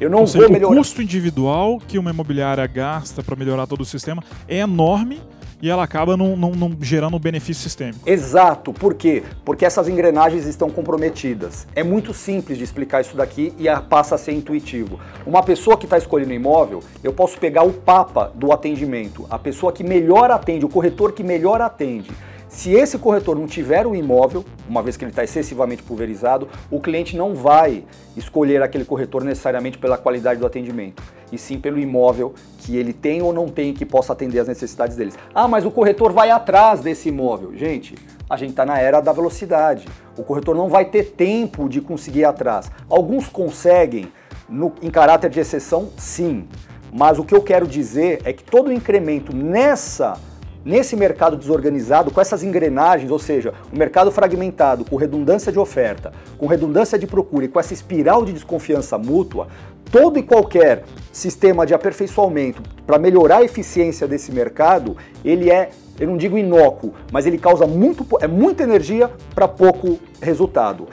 [0.00, 0.74] Eu não Ou vou seja, melhorar.
[0.74, 5.20] O custo individual que uma imobiliária gasta para melhorar todo o sistema é enorme
[5.62, 6.36] e ela acaba não,
[6.80, 8.00] gerando um benefício sistêmico.
[8.04, 9.22] Exato, por quê?
[9.44, 11.68] Porque essas engrenagens estão comprometidas.
[11.76, 14.98] É muito simples de explicar isso daqui e passa a ser intuitivo.
[15.24, 19.72] Uma pessoa que está escolhendo imóvel, eu posso pegar o papa do atendimento, a pessoa
[19.72, 22.10] que melhor atende, o corretor que melhor atende.
[22.54, 26.80] Se esse corretor não tiver o imóvel, uma vez que ele está excessivamente pulverizado, o
[26.80, 27.82] cliente não vai
[28.14, 33.22] escolher aquele corretor necessariamente pela qualidade do atendimento, e sim pelo imóvel que ele tem
[33.22, 35.18] ou não tem que possa atender as necessidades deles.
[35.34, 37.56] Ah, mas o corretor vai atrás desse imóvel.
[37.56, 37.94] Gente,
[38.28, 39.88] a gente está na era da velocidade.
[40.16, 42.70] O corretor não vai ter tempo de conseguir ir atrás.
[42.88, 44.12] Alguns conseguem,
[44.46, 46.46] no- em caráter de exceção, sim.
[46.92, 50.20] Mas o que eu quero dizer é que todo incremento nessa
[50.64, 56.12] Nesse mercado desorganizado, com essas engrenagens, ou seja, o mercado fragmentado, com redundância de oferta,
[56.38, 59.48] com redundância de procura e com essa espiral de desconfiança mútua,
[59.90, 66.06] todo e qualquer sistema de aperfeiçoamento para melhorar a eficiência desse mercado, ele é, eu
[66.06, 70.86] não digo inócuo, mas ele causa muito, é muita energia para pouco resultado.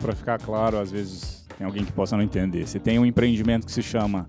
[0.00, 2.66] Para ficar claro, às vezes tem alguém que possa não entender.
[2.66, 4.26] Você tem um empreendimento que se chama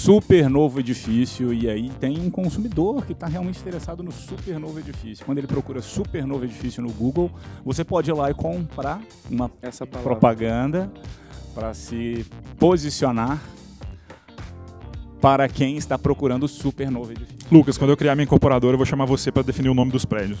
[0.00, 4.78] super novo edifício e aí tem um consumidor que está realmente interessado no super novo
[4.78, 5.26] edifício.
[5.26, 7.30] Quando ele procura super novo edifício no Google,
[7.62, 9.50] você pode ir lá e comprar uma
[10.02, 10.90] propaganda
[11.54, 12.24] para se
[12.58, 13.42] posicionar
[15.20, 17.46] para quem está procurando o super novo edifício.
[17.52, 20.04] Lucas, quando eu criar minha incorporadora, eu vou chamar você para definir o nome dos
[20.04, 20.38] prédios.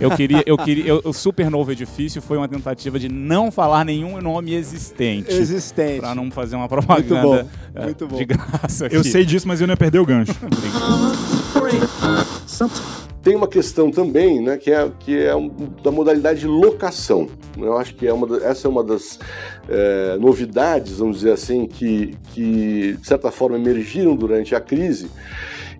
[0.00, 3.84] Eu queria, eu queria, eu- o super novo edifício foi uma tentativa de não falar
[3.84, 5.32] nenhum nome existente.
[5.32, 6.00] Existente.
[6.00, 8.16] Pra não fazer uma propaganda bom, eh, muito bom.
[8.16, 8.96] de graça aqui.
[8.96, 10.32] Eu sei disso, mas eu não ia perder o gancho.
[13.22, 15.48] Tem uma questão também, né, que é, que é um-
[15.82, 17.28] da modalidade de locação.
[17.56, 19.18] Eu acho que é uma essa é uma das
[19.68, 25.08] eh, novidades, vamos dizer assim, que, que de certa forma emergiram durante a crise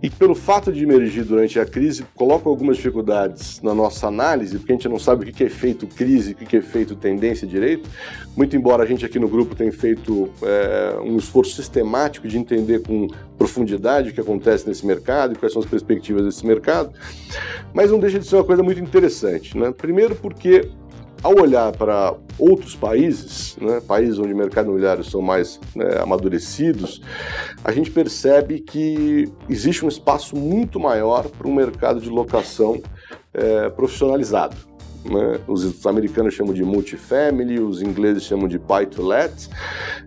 [0.03, 4.73] e pelo fato de emergir durante a crise colocam algumas dificuldades na nossa análise, porque
[4.73, 7.89] a gente não sabe o que é efeito crise, o que é efeito tendência direito.
[8.37, 12.83] Muito embora a gente aqui no grupo tenha feito eh, um esforço sistemático de entender
[12.83, 13.07] com
[13.39, 16.93] profundidade o que acontece nesse mercado e quais são as perspectivas desse mercado,
[17.73, 19.57] mas não deixa de ser uma coisa muito interessante.
[19.57, 19.71] Né?
[19.71, 20.69] Primeiro porque
[21.23, 27.01] ao olhar para outros países, né, países onde o mercado imobiliário são mais né, amadurecidos,
[27.62, 32.83] a gente percebe que existe um espaço muito maior para um mercado de locação
[33.33, 34.57] eh, profissionalizado.
[35.05, 35.39] né?
[35.47, 39.33] Os, os americanos chamam de multifamily, os ingleses chamam de buy to let,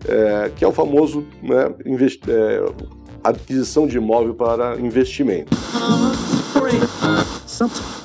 [0.06, 1.74] eh, que é o famoso né,
[2.28, 2.72] eh,
[3.24, 5.56] aquisição de imóvel para investimento.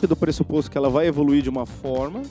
[0.07, 2.21] do pressuposto que ela vai evoluir de uma forma,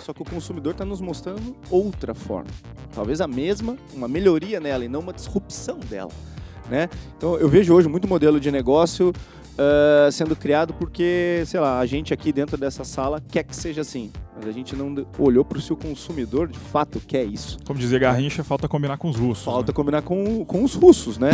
[0.00, 2.50] só que o consumidor está nos mostrando outra forma.
[2.94, 6.10] Talvez a mesma, uma melhoria nela e não uma disrupção dela.
[6.68, 6.88] Né?
[7.16, 9.12] Então eu vejo hoje muito modelo de negócio
[9.60, 13.82] ah, sendo criado porque, sei lá, a gente aqui dentro dessa sala quer que seja
[13.82, 17.58] assim, mas a gente não olhou para o seu consumidor de fato quer isso.
[17.66, 19.44] Como dizia Garrincha, falta combinar com os russos.
[19.44, 21.32] Falta combinar com, com os russos, né?